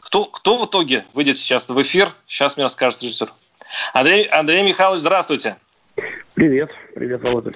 кто, 0.00 0.24
кто 0.24 0.56
в 0.56 0.66
итоге 0.66 1.04
выйдет 1.12 1.38
сейчас 1.38 1.68
в 1.68 1.82
эфир? 1.82 2.10
Сейчас 2.26 2.56
мне 2.56 2.64
расскажет 2.64 3.02
режиссер. 3.02 3.30
Андрей, 3.92 4.24
Андрей 4.24 4.62
Михайлович, 4.62 5.00
здравствуйте. 5.00 5.56
Привет, 6.34 6.70
привет, 6.94 7.22
Володя. 7.22 7.52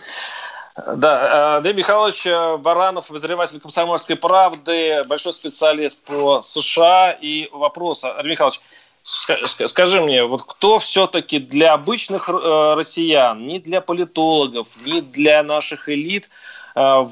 Да, 0.97 1.57
Андрей 1.59 1.74
Михайлович 1.74 2.26
Баранов, 2.61 3.11
обозреватель 3.11 3.61
комсомольской 3.61 4.16
правды, 4.16 5.05
большой 5.05 5.35
специалист 5.35 6.03
по 6.03 6.41
США. 6.43 7.12
И 7.12 7.49
вопрос, 7.53 8.05
Андрей 8.05 8.33
Михайлович, 8.33 8.61
Скажи 9.05 10.00
мне, 10.00 10.24
вот 10.24 10.44
кто 10.44 10.78
все-таки 10.78 11.40
для 11.40 11.72
обычных 11.72 12.28
э, 12.28 12.74
россиян, 12.76 13.44
не 13.46 13.59
для 13.59 13.80
политологов, 13.80 14.68
не 14.84 15.00
для 15.00 15.42
наших 15.42 15.88
элит, 15.88 16.30
э, 16.76 17.07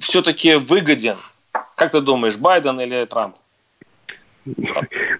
все-таки 0.00 0.54
выгоден? 0.54 1.16
Как 1.74 1.90
ты 1.90 2.00
думаешь, 2.00 2.36
Байден 2.36 2.80
или 2.80 3.04
Трамп? 3.06 3.34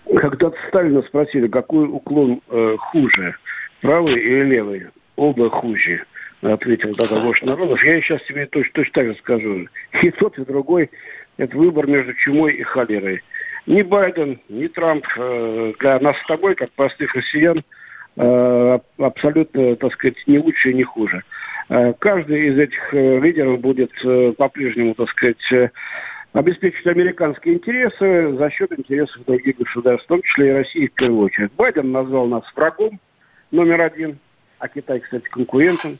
Когда-то 0.06 0.56
Сталина 0.68 1.02
спросили, 1.02 1.48
какой 1.48 1.86
уклон 1.86 2.40
э, 2.48 2.76
хуже, 2.78 3.34
правый 3.80 4.14
или 4.14 4.44
левый? 4.44 4.86
Оба 5.16 5.50
хуже, 5.50 6.04
ответил 6.40 6.94
тогда 6.94 7.20
вождь 7.20 7.42
народов. 7.42 7.82
Я 7.84 8.00
сейчас 8.00 8.22
тебе 8.22 8.46
точно, 8.46 8.72
точно 8.74 8.92
так 8.92 9.06
же 9.06 9.14
скажу. 9.16 9.66
И 10.02 10.10
тот, 10.12 10.38
и 10.38 10.44
другой– 10.44 10.90
это 11.36 11.56
выбор 11.56 11.88
между 11.88 12.14
чумой 12.14 12.54
и 12.54 12.62
холерой 12.62 13.22
ни 13.66 13.82
Байден, 13.82 14.40
ни 14.48 14.66
Трамп 14.66 15.06
э, 15.16 15.72
для 15.80 16.00
нас 16.00 16.16
с 16.18 16.26
тобой, 16.26 16.54
как 16.54 16.70
простых 16.72 17.14
россиян, 17.14 17.62
э, 18.16 18.78
абсолютно, 18.98 19.76
так 19.76 19.92
сказать, 19.92 20.16
не 20.26 20.38
лучше 20.38 20.70
и 20.70 20.74
не 20.74 20.84
хуже. 20.84 21.22
Э, 21.68 21.92
каждый 21.98 22.48
из 22.48 22.58
этих 22.58 22.92
лидеров 22.92 23.60
будет 23.60 23.92
по-прежнему, 24.36 24.94
так 24.94 25.08
сказать, 25.10 25.70
обеспечить 26.32 26.86
американские 26.86 27.54
интересы 27.54 28.34
за 28.36 28.50
счет 28.50 28.72
интересов 28.78 29.24
других 29.24 29.58
государств, 29.58 30.06
в 30.06 30.08
том 30.08 30.22
числе 30.22 30.48
и 30.48 30.52
России 30.52 30.86
в 30.86 30.94
первую 30.94 31.26
очередь. 31.26 31.52
Байден 31.52 31.92
назвал 31.92 32.26
нас 32.26 32.44
врагом 32.56 32.98
номер 33.50 33.82
один, 33.82 34.18
а 34.58 34.68
Китай, 34.68 35.00
кстати, 35.00 35.24
конкурентом. 35.24 35.98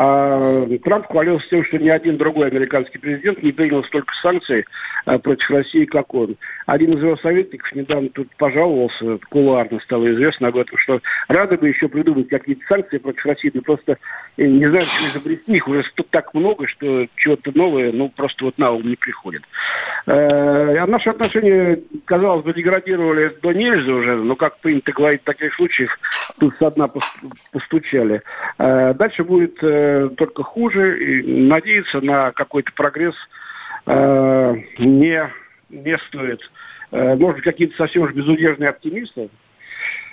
А 0.00 0.64
Трамп 0.84 1.08
хвалился 1.08 1.48
тем, 1.48 1.64
что 1.64 1.76
ни 1.78 1.88
один 1.88 2.18
другой 2.18 2.46
американский 2.46 2.98
президент 2.98 3.42
не 3.42 3.50
принял 3.50 3.82
столько 3.82 4.14
санкций 4.22 4.64
а, 5.06 5.18
против 5.18 5.50
России, 5.50 5.86
как 5.86 6.14
он. 6.14 6.36
Один 6.66 6.92
из 6.92 7.02
его 7.02 7.16
советников 7.16 7.74
недавно 7.74 8.08
тут 8.10 8.28
пожаловался, 8.36 9.18
кулуарно 9.28 9.80
стало 9.80 10.08
известно 10.12 10.48
об 10.48 10.56
этом, 10.56 10.78
что 10.78 11.00
рады 11.26 11.56
бы 11.56 11.66
еще 11.66 11.88
придумать 11.88 12.28
какие-то 12.28 12.62
санкции 12.68 12.98
против 12.98 13.26
России, 13.26 13.50
но 13.52 13.60
просто 13.62 13.98
э, 14.36 14.46
не 14.46 14.68
знаю, 14.68 14.84
что 14.84 15.08
изобрести 15.08 15.56
их. 15.56 15.66
Уже 15.66 15.82
тут 15.96 16.08
так 16.10 16.32
много, 16.32 16.68
что 16.68 17.08
чего-то 17.16 17.50
новое, 17.56 17.90
ну, 17.90 18.08
просто 18.08 18.44
вот 18.44 18.56
на 18.56 18.70
ум 18.70 18.88
не 18.88 18.94
приходит. 18.94 19.42
Э, 20.06 20.68
Э, 20.78 20.86
наши 20.86 21.10
отношения, 21.10 21.80
казалось 22.04 22.44
бы, 22.44 22.52
деградировали 22.52 23.36
до 23.42 23.52
нельзя 23.52 23.92
уже, 23.92 24.16
но, 24.16 24.36
как 24.36 24.58
принято 24.58 24.92
говорить 24.92 25.22
в 25.22 25.24
таких 25.24 25.54
случаях, 25.54 25.98
тут 26.38 26.54
со 26.58 26.70
дна 26.70 26.88
постучали. 27.52 28.22
Э, 28.58 28.94
дальше 28.94 29.24
будет 29.24 29.62
э, 29.88 30.10
только 30.16 30.42
хуже, 30.42 30.98
и 31.02 31.42
надеяться 31.42 32.00
на 32.00 32.32
какой-то 32.32 32.72
прогресс 32.72 33.14
не, 33.86 35.30
не 35.70 35.98
стоит. 36.08 36.40
Может 36.90 37.36
быть, 37.36 37.44
какие-то 37.44 37.76
совсем 37.76 38.02
уж 38.02 38.12
безудержные 38.12 38.68
оптимисты, 38.68 39.30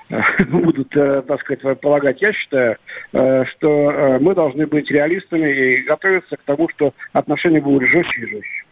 будут, 0.48 0.92
так 0.92 1.42
сказать, 1.42 1.82
полагать. 1.82 2.22
Я 2.22 2.32
считаю, 2.32 2.78
что 3.12 4.18
мы 4.22 4.34
должны 4.34 4.66
быть 4.66 4.90
реалистами 4.90 5.52
и 5.52 5.82
готовиться 5.82 6.38
к 6.38 6.44
тому, 6.44 6.70
что 6.70 6.94
отношения 7.12 7.60
будут 7.60 7.90
жестче 7.90 8.22
и 8.22 8.28
жестче. 8.28 8.65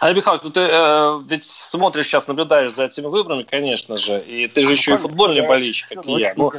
Андрей 0.00 0.20
Михайлович, 0.20 0.44
ну 0.44 0.50
ты 0.50 0.60
э, 0.60 1.20
ведь 1.28 1.44
смотришь 1.44 2.06
сейчас, 2.06 2.28
наблюдаешь 2.28 2.72
за 2.72 2.84
этими 2.84 3.06
выборами, 3.06 3.42
конечно 3.42 3.96
же, 3.98 4.20
и 4.20 4.46
ты 4.48 4.66
же 4.66 4.72
еще 4.72 4.94
и 4.94 4.96
футбольный 4.96 5.42
да, 5.42 5.48
болельщик, 5.48 5.88
как 5.88 6.06
и 6.06 6.12
я. 6.12 6.34
Но 6.36 6.52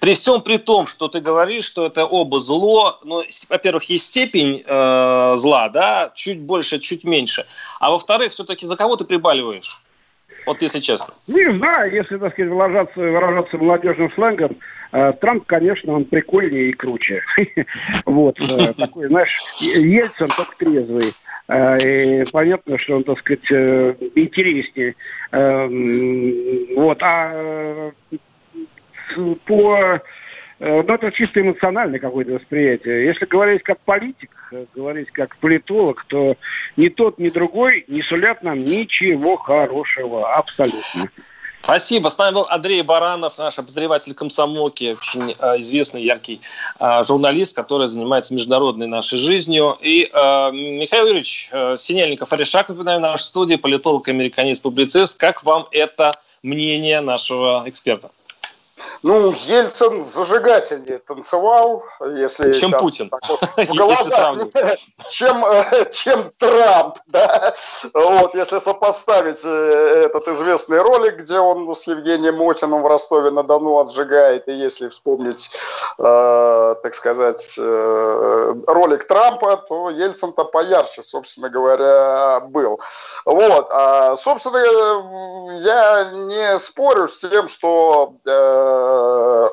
при 0.00 0.14
всем 0.14 0.40
при 0.40 0.58
том, 0.58 0.86
что 0.86 1.08
ты 1.08 1.20
говоришь, 1.20 1.64
что 1.64 1.86
это 1.86 2.04
оба 2.04 2.40
зло, 2.40 2.98
ну, 3.04 3.22
во-первых, 3.48 3.84
есть 3.84 4.06
степень 4.06 4.62
э, 4.66 5.34
зла, 5.36 5.68
да, 5.68 6.12
чуть 6.14 6.40
больше, 6.40 6.78
чуть 6.78 7.04
меньше, 7.04 7.46
а 7.80 7.90
во-вторых, 7.90 8.32
все-таки 8.32 8.66
за 8.66 8.76
кого 8.76 8.96
ты 8.96 9.04
прибаливаешь? 9.04 9.80
Вот 10.46 10.62
если 10.62 10.78
честно. 10.78 11.12
Не 11.26 11.52
знаю, 11.54 11.92
если, 11.92 12.18
так 12.18 12.32
сказать, 12.32 12.52
выражаться, 12.52 13.00
выражаться 13.00 13.58
молодежным 13.58 14.12
сленгом, 14.12 14.56
Трамп, 15.20 15.44
конечно, 15.46 15.92
он 15.92 16.04
прикольнее 16.06 16.70
и 16.70 16.72
круче. 16.72 17.22
Вот, 18.06 18.40
э, 18.40 18.72
такой, 18.78 19.08
знаешь, 19.08 19.42
Ельцин 19.60 20.28
только 20.28 20.56
трезвый. 20.56 21.12
Э, 21.48 22.22
и 22.22 22.24
понятно, 22.30 22.78
что 22.78 22.96
он, 22.96 23.04
так 23.04 23.18
сказать, 23.18 23.50
э, 23.50 23.94
интереснее. 24.14 24.94
Эм, 25.32 26.74
вот, 26.76 26.98
а 27.02 27.90
э, 28.10 28.16
по 29.44 30.00
ну, 30.58 30.82
это 30.82 31.12
чисто 31.12 31.42
эмоциональное 31.42 31.98
какое-то 31.98 32.32
восприятие. 32.32 33.04
Если 33.04 33.26
говорить 33.26 33.62
как 33.62 33.78
политик, 33.80 34.30
говорить 34.74 35.10
как 35.10 35.36
политолог, 35.36 36.06
то 36.08 36.38
ни 36.78 36.88
тот, 36.88 37.18
ни 37.18 37.28
другой 37.28 37.84
не 37.88 38.00
сулят 38.00 38.42
нам 38.42 38.64
ничего 38.64 39.36
хорошего, 39.36 40.34
абсолютно. 40.34 41.10
Спасибо. 41.62 42.08
С 42.08 42.18
нами 42.18 42.34
был 42.34 42.46
Андрей 42.48 42.82
Баранов, 42.82 43.38
наш 43.38 43.58
обозреватель 43.58 44.14
комсомолки, 44.14 44.96
очень 45.00 45.34
э, 45.36 45.58
известный, 45.58 46.02
яркий 46.02 46.40
э, 46.78 47.02
журналист, 47.02 47.56
который 47.56 47.88
занимается 47.88 48.34
международной 48.34 48.86
нашей 48.86 49.18
жизнью. 49.18 49.76
И 49.80 50.08
э, 50.12 50.50
Михаил 50.52 51.06
Юрьевич 51.06 51.50
Синельников, 51.76 52.32
Аришак, 52.32 52.68
напоминаю, 52.68 53.00
в 53.00 53.02
нашей 53.02 53.24
студии, 53.24 53.56
политолог, 53.56 54.08
американист, 54.08 54.62
публицист. 54.62 55.18
Как 55.18 55.42
вам 55.42 55.66
это 55.72 56.12
мнение 56.42 57.00
нашего 57.00 57.64
эксперта? 57.66 58.10
Ну, 59.02 59.32
Ельцин 59.32 60.04
зажигательнее 60.04 60.98
танцевал, 60.98 61.84
если... 62.00 62.52
Чем 62.52 62.72
Путин, 62.72 63.10
вот, 63.28 63.40
в 63.56 63.76
глазах, 63.76 64.38
чем, 65.10 65.44
э, 65.44 65.90
чем 65.92 66.30
Трамп, 66.38 66.98
да. 67.06 67.54
Вот, 67.94 68.34
если 68.34 68.58
сопоставить 68.58 69.44
э, 69.44 70.02
этот 70.06 70.28
известный 70.28 70.80
ролик, 70.80 71.18
где 71.18 71.38
он 71.38 71.74
с 71.74 71.86
Евгением 71.86 72.36
Мотиным 72.36 72.82
в 72.82 72.86
Ростове-на-Дону 72.86 73.78
отжигает, 73.78 74.48
и 74.48 74.52
если 74.52 74.88
вспомнить, 74.88 75.50
э, 75.98 76.74
так 76.82 76.94
сказать, 76.94 77.54
э, 77.56 78.54
ролик 78.66 79.06
Трампа, 79.06 79.56
то 79.56 79.90
Ельцин-то 79.90 80.44
поярче, 80.44 81.02
собственно 81.02 81.48
говоря, 81.48 82.40
был. 82.40 82.80
Вот, 83.24 83.68
а, 83.70 84.16
собственно, 84.16 84.56
я 85.58 86.10
не 86.12 86.58
спорю 86.58 87.08
с 87.08 87.18
тем, 87.18 87.48
что 87.48 88.14
Э, 88.26 88.65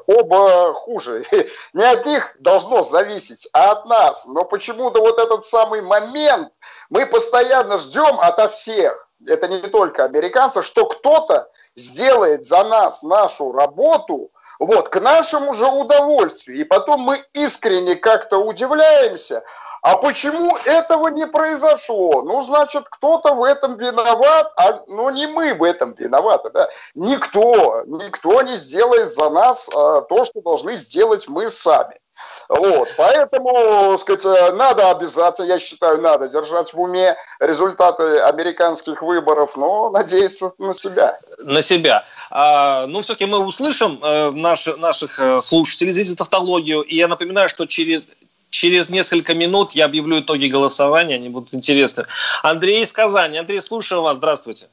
оба 0.08 0.74
хуже. 0.74 1.24
Не 1.74 1.84
от 1.84 2.06
них 2.06 2.36
должно 2.40 2.84
зависеть, 2.84 3.48
а 3.54 3.72
от 3.72 3.86
нас. 3.86 4.26
Но 4.26 4.44
почему-то 4.44 5.00
вот 5.02 5.20
этот 5.20 5.46
самый 5.46 5.82
момент 5.82 6.52
мы 6.90 7.06
постоянно 7.06 7.78
ждем 7.78 8.20
ото 8.20 8.50
всех, 8.50 9.08
это 9.28 9.48
не 9.48 9.62
только 9.62 10.04
американцы, 10.04 10.62
что 10.62 10.86
кто-то 10.86 11.50
сделает 11.76 12.46
за 12.46 12.64
нас 12.64 13.04
нашу 13.04 13.52
работу, 13.52 14.32
вот, 14.60 14.90
к 14.90 15.00
нашему 15.00 15.54
же 15.54 15.66
удовольствию. 15.66 16.58
И 16.58 16.64
потом 16.64 17.02
мы 17.02 17.24
искренне 17.34 17.96
как-то 17.96 18.38
удивляемся, 18.38 19.44
а 19.84 19.98
почему 19.98 20.58
этого 20.64 21.10
не 21.10 21.28
произошло? 21.28 22.22
Ну, 22.24 22.40
значит, 22.42 22.86
кто-то 22.90 23.34
в 23.34 23.44
этом 23.44 23.76
виноват, 23.76 24.54
а 24.56 24.80
ну 24.88 25.10
не 25.10 25.28
мы 25.28 25.54
в 25.54 25.62
этом 25.62 25.94
виноваты, 25.94 26.52
да? 26.52 26.70
Никто, 26.96 27.84
никто 27.86 28.42
не 28.44 28.56
сделает 28.56 29.14
за 29.14 29.30
нас 29.30 29.70
а, 29.76 30.00
то, 30.02 30.24
что 30.24 30.42
должны 30.42 30.78
сделать 30.78 31.28
мы 31.28 31.50
сами. 31.50 32.00
Вот, 32.48 32.94
поэтому, 32.96 33.98
сказать, 33.98 34.56
надо 34.56 34.90
обязательно, 34.92 35.48
я 35.48 35.60
считаю, 35.60 36.00
надо 36.00 36.30
держать 36.30 36.74
в 36.74 36.80
уме 36.80 37.18
результаты 37.42 38.20
американских 38.20 39.02
выборов, 39.02 39.58
но 39.58 39.90
надеяться 39.90 40.54
на 40.60 40.74
себя. 40.74 41.20
На 41.40 41.62
себя. 41.62 42.06
А, 42.30 42.86
ну, 42.88 43.02
все-таки 43.02 43.26
мы 43.26 43.40
услышим 43.40 44.00
э, 44.02 44.32
наши, 44.32 44.78
наших 44.78 45.20
э, 45.20 45.42
слушателей, 45.42 45.92
зрителей 45.92 46.16
тавтологию, 46.16 46.82
и 46.84 46.96
я 46.96 47.10
напоминаю, 47.10 47.50
что 47.50 47.66
через 47.66 48.08
через 48.54 48.90
несколько 48.90 49.34
минут 49.34 49.72
я 49.72 49.86
объявлю 49.86 50.20
итоги 50.20 50.48
голосования, 50.48 51.16
они 51.16 51.30
будут 51.30 51.54
интересны. 51.54 52.04
Андрей 52.44 52.84
из 52.84 52.94
Казани. 52.94 53.38
Андрей, 53.38 53.60
слушаю 53.62 54.04
вас. 54.04 54.18
Здравствуйте. 54.18 54.68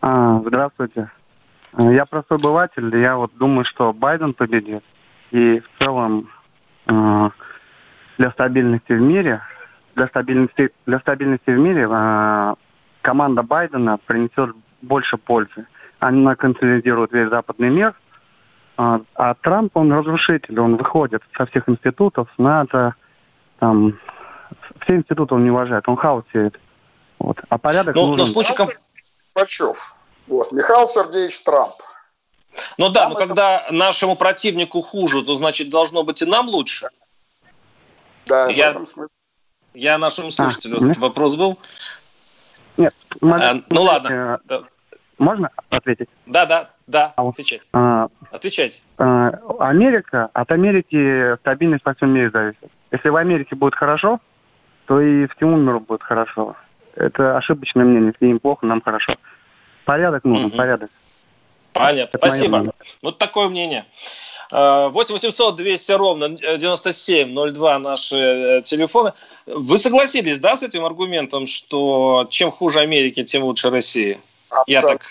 А, 0.00 0.40
здравствуйте. 0.44 1.10
Я 1.78 2.04
простой 2.04 2.38
обыватель. 2.38 2.94
Я 2.96 3.16
вот 3.16 3.30
думаю, 3.36 3.64
что 3.64 3.92
Байден 3.92 4.34
победит. 4.34 4.82
И 5.30 5.60
в 5.60 5.84
целом 5.84 6.28
э, 6.86 7.30
для 8.18 8.30
стабильности 8.32 8.92
в 8.92 9.00
мире, 9.00 9.40
для 9.94 10.08
стабильности, 10.08 10.70
для 10.86 10.98
стабильности 10.98 11.50
в 11.50 11.58
мире 11.58 11.88
э, 11.88 12.54
команда 13.02 13.42
Байдена 13.42 13.98
принесет 14.04 14.50
больше 14.82 15.16
пользы. 15.16 15.66
Она 16.00 16.34
консолидирует 16.34 17.12
весь 17.12 17.30
западный 17.30 17.70
мир– 17.70 17.94
а, 18.76 19.00
а 19.14 19.34
Трамп, 19.34 19.76
он 19.76 19.92
разрушитель, 19.92 20.60
он 20.60 20.76
выходит 20.76 21.22
со 21.36 21.46
всех 21.46 21.68
институтов, 21.68 22.28
НАТО, 22.36 22.94
там, 23.58 23.98
все 24.82 24.96
институты 24.96 25.34
он 25.34 25.44
не 25.44 25.50
уважает, 25.50 25.88
он 25.88 25.96
хаос 25.96 26.24
сеет. 26.32 26.58
Вот. 27.18 27.38
А 27.48 27.58
порядок 27.58 27.94
ну, 27.94 28.08
нужен... 28.08 28.18
Но 28.18 28.26
случай... 28.26 28.54
Горбачев. 29.34 29.94
Вот. 30.26 30.52
Михаил 30.52 30.88
Сергеевич 30.88 31.40
Трамп. 31.40 31.74
Ну 32.78 32.88
да, 32.88 33.02
Там 33.02 33.12
но 33.12 33.18
это... 33.18 33.28
когда 33.28 33.66
нашему 33.70 34.16
противнику 34.16 34.80
хуже, 34.80 35.22
то 35.22 35.34
значит 35.34 35.70
должно 35.70 36.02
быть 36.02 36.22
и 36.22 36.26
нам 36.26 36.48
лучше. 36.48 36.88
Да, 38.26 38.48
я, 38.48 38.68
в 38.68 38.70
этом 38.70 38.86
смысле. 38.86 39.16
Я 39.74 39.98
нашему 39.98 40.30
слушателю 40.30 40.78
а, 40.78 41.00
вопрос 41.00 41.36
был. 41.36 41.58
Нет, 42.76 42.94
а, 43.22 43.60
ну 43.68 43.82
ладно. 43.82 44.40
Э, 44.48 44.62
можно 45.18 45.50
ответить? 45.70 46.08
Да, 46.26 46.46
да, 46.46 46.70
да, 46.86 47.12
а, 47.16 47.28
отвечать. 47.28 47.62
А, 47.72 48.08
Отвечайте. 48.30 48.80
А, 48.98 49.30
Америка, 49.58 50.30
от 50.32 50.50
Америки 50.52 51.36
стабильность 51.38 51.84
во 51.84 51.94
всем 51.94 52.10
мире 52.10 52.30
зависит. 52.30 52.70
Если 52.92 53.08
в 53.08 53.16
Америке 53.16 53.56
будет 53.56 53.74
хорошо, 53.74 54.20
то 54.86 55.00
и 55.00 55.26
всему 55.36 55.56
миру 55.56 55.80
будет 55.80 56.02
хорошо. 56.02 56.56
Это 56.94 57.36
ошибочное 57.36 57.84
мнение. 57.84 58.12
Если 58.12 58.30
им 58.30 58.38
плохо, 58.38 58.66
нам 58.66 58.80
хорошо. 58.80 59.16
Порядок 59.84 60.24
нужен, 60.24 60.46
угу. 60.46 60.56
порядок. 60.56 60.90
Понятно, 61.72 62.16
Это 62.16 62.18
спасибо. 62.18 62.72
Вот 63.02 63.18
такое 63.18 63.48
мнение. 63.48 63.84
8 64.50 64.92
800 64.92 65.56
200 65.56 65.92
ровно 65.92 66.28
9702 66.28 67.78
наши 67.80 68.16
э, 68.16 68.62
телефоны. 68.62 69.12
Вы 69.46 69.76
согласились, 69.76 70.38
да, 70.38 70.54
с 70.54 70.62
этим 70.62 70.84
аргументом, 70.84 71.46
что 71.46 72.26
чем 72.30 72.52
хуже 72.52 72.78
Америки, 72.78 73.24
тем 73.24 73.42
лучше 73.42 73.70
России? 73.70 74.18
Абсолютно. 74.48 74.72
Я 74.72 74.82
так 74.82 75.02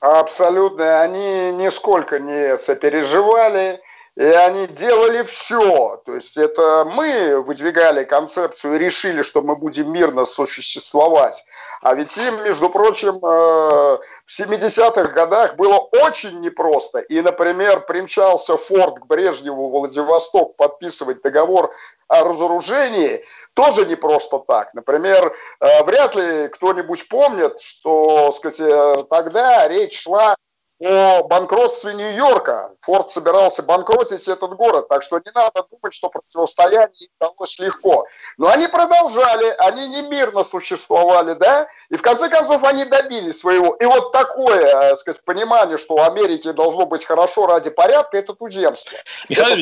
Абсолютно. 0.00 1.02
Они 1.02 1.52
нисколько 1.52 2.18
не 2.18 2.56
сопереживали, 2.58 3.80
и 4.16 4.22
они 4.22 4.66
делали 4.68 5.22
все. 5.24 6.00
То 6.04 6.14
есть 6.14 6.36
это 6.36 6.84
мы 6.84 7.40
выдвигали 7.40 8.04
концепцию 8.04 8.76
и 8.76 8.78
решили, 8.78 9.22
что 9.22 9.42
мы 9.42 9.56
будем 9.56 9.92
мирно 9.92 10.24
существовать. 10.24 11.42
А 11.82 11.94
ведь 11.94 12.16
им, 12.16 12.44
между 12.44 12.70
прочим, 12.70 13.16
э, 13.16 13.18
в 13.18 14.30
70-х 14.30 15.08
годах 15.08 15.56
было 15.56 15.78
очень 15.78 16.40
непросто. 16.40 17.00
И, 17.00 17.20
например, 17.20 17.80
примчался 17.80 18.56
Форд 18.56 19.00
к 19.00 19.06
Брежневу 19.06 19.68
в 19.68 19.72
Владивосток 19.72 20.56
подписывать 20.56 21.20
договор 21.22 21.74
о 22.08 22.24
разоружении 22.24 23.24
тоже 23.54 23.84
не 23.86 23.96
просто 23.96 24.38
так. 24.38 24.74
Например, 24.74 25.34
э, 25.60 25.84
вряд 25.84 26.14
ли 26.14 26.48
кто-нибудь 26.48 27.08
помнит, 27.08 27.60
что 27.60 28.30
сказать, 28.32 28.60
э, 28.60 29.04
тогда 29.10 29.66
речь 29.68 30.02
шла 30.02 30.36
о 30.80 31.22
банкротстве 31.22 31.94
Нью-Йорка. 31.94 32.72
Форд 32.80 33.10
собирался 33.10 33.62
банкротить 33.62 34.26
этот 34.26 34.54
город, 34.54 34.88
так 34.88 35.02
что 35.02 35.18
не 35.18 35.30
надо 35.32 35.64
думать, 35.70 35.94
что 35.94 36.08
противостояние 36.08 36.88
им 36.98 37.08
удалось 37.20 37.58
легко. 37.58 38.06
Но 38.38 38.48
они 38.48 38.66
продолжали, 38.66 39.54
они 39.58 39.86
не 39.88 40.02
мирно 40.02 40.42
существовали, 40.42 41.34
да, 41.34 41.68
и 41.90 41.96
в 41.96 42.02
конце 42.02 42.28
концов 42.28 42.64
они 42.64 42.84
добились 42.84 43.38
своего. 43.38 43.74
И 43.74 43.84
вот 43.84 44.10
такое, 44.12 44.70
так 44.72 44.98
сказать, 44.98 45.24
понимание, 45.24 45.78
что 45.78 45.94
у 45.94 46.00
Америки 46.00 46.50
должно 46.52 46.86
быть 46.86 47.04
хорошо 47.04 47.46
ради 47.46 47.70
порядка, 47.70 48.18
это 48.18 48.34
туземство. 48.34 48.98
Михаил 49.28 49.56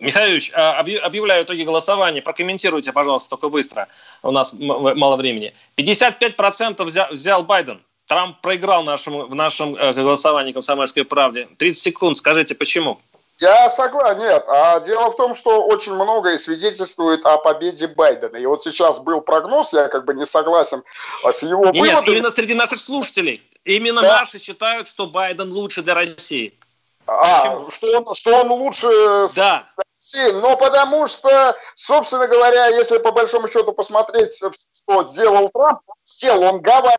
Михайлович, 0.00 0.52
а, 0.54 0.80
объявляю 0.80 1.44
итоги 1.44 1.62
голосования. 1.62 2.22
Прокомментируйте, 2.22 2.92
пожалуйста, 2.92 3.30
только 3.30 3.48
быстро. 3.48 3.86
У 4.22 4.32
нас 4.32 4.52
мало 4.52 5.16
времени. 5.16 5.54
55% 5.76 6.82
взял, 6.84 7.06
взял 7.10 7.44
Байден. 7.44 7.82
Трамп 8.08 8.40
проиграл 8.40 8.84
нашему, 8.84 9.26
в 9.26 9.34
нашем 9.34 9.76
э, 9.76 9.92
голосовании 9.92 10.52
«Комсомольской 10.52 11.04
правде». 11.04 11.46
30 11.58 11.82
секунд, 11.82 12.18
скажите, 12.18 12.54
почему? 12.54 12.98
Я 13.38 13.68
согласен, 13.68 14.18
нет. 14.18 14.44
А 14.48 14.80
дело 14.80 15.10
в 15.10 15.16
том, 15.16 15.34
что 15.34 15.64
очень 15.66 15.92
многое 15.92 16.38
свидетельствует 16.38 17.24
о 17.26 17.36
победе 17.36 17.86
Байдена. 17.86 18.36
И 18.36 18.46
вот 18.46 18.64
сейчас 18.64 18.98
был 18.98 19.20
прогноз, 19.20 19.74
я 19.74 19.88
как 19.88 20.06
бы 20.06 20.14
не 20.14 20.24
согласен 20.24 20.82
а, 21.22 21.32
с 21.32 21.42
его 21.42 21.64
выводами. 21.64 21.86
Нет, 21.86 22.08
именно 22.08 22.30
среди 22.30 22.54
наших 22.54 22.80
слушателей. 22.80 23.42
Именно 23.64 24.00
да. 24.00 24.20
наши 24.20 24.40
считают, 24.40 24.88
что 24.88 25.06
Байден 25.06 25.52
лучше 25.52 25.82
для 25.82 25.94
России. 25.94 26.58
А, 27.06 27.60
что 27.70 28.00
он, 28.00 28.14
что 28.14 28.40
он 28.40 28.50
лучше 28.52 28.88
да. 29.36 29.66
России? 29.76 30.32
Но 30.32 30.56
потому 30.56 31.06
что, 31.06 31.56
собственно 31.74 32.26
говоря, 32.26 32.68
если 32.68 32.96
по 32.98 33.12
большому 33.12 33.48
счету 33.48 33.72
посмотреть, 33.72 34.30
что 34.36 35.04
сделал 35.04 35.50
Трамп, 35.50 35.80
сел, 36.04 36.42
он 36.42 36.60
говорит, 36.60 36.98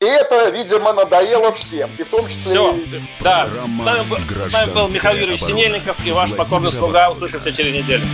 и 0.00 0.04
это, 0.04 0.50
видимо, 0.50 0.92
надоело 0.92 1.50
всем. 1.50 1.90
И 1.98 2.04
в 2.04 2.08
том 2.08 2.20
числе... 2.22 2.52
Все, 2.52 2.78
да. 3.20 3.48
С 3.48 3.82
нами, 3.82 4.48
с 4.48 4.52
нами 4.52 4.72
был 4.72 4.88
Михаил 4.88 5.18
Юрьевич 5.18 5.40
Синельников 5.40 5.96
и 6.06 6.12
ваш 6.12 6.36
покорный 6.36 6.70
слуга. 6.70 7.10
Услышимся 7.10 7.52
через 7.52 7.74
неделю. 7.74 8.06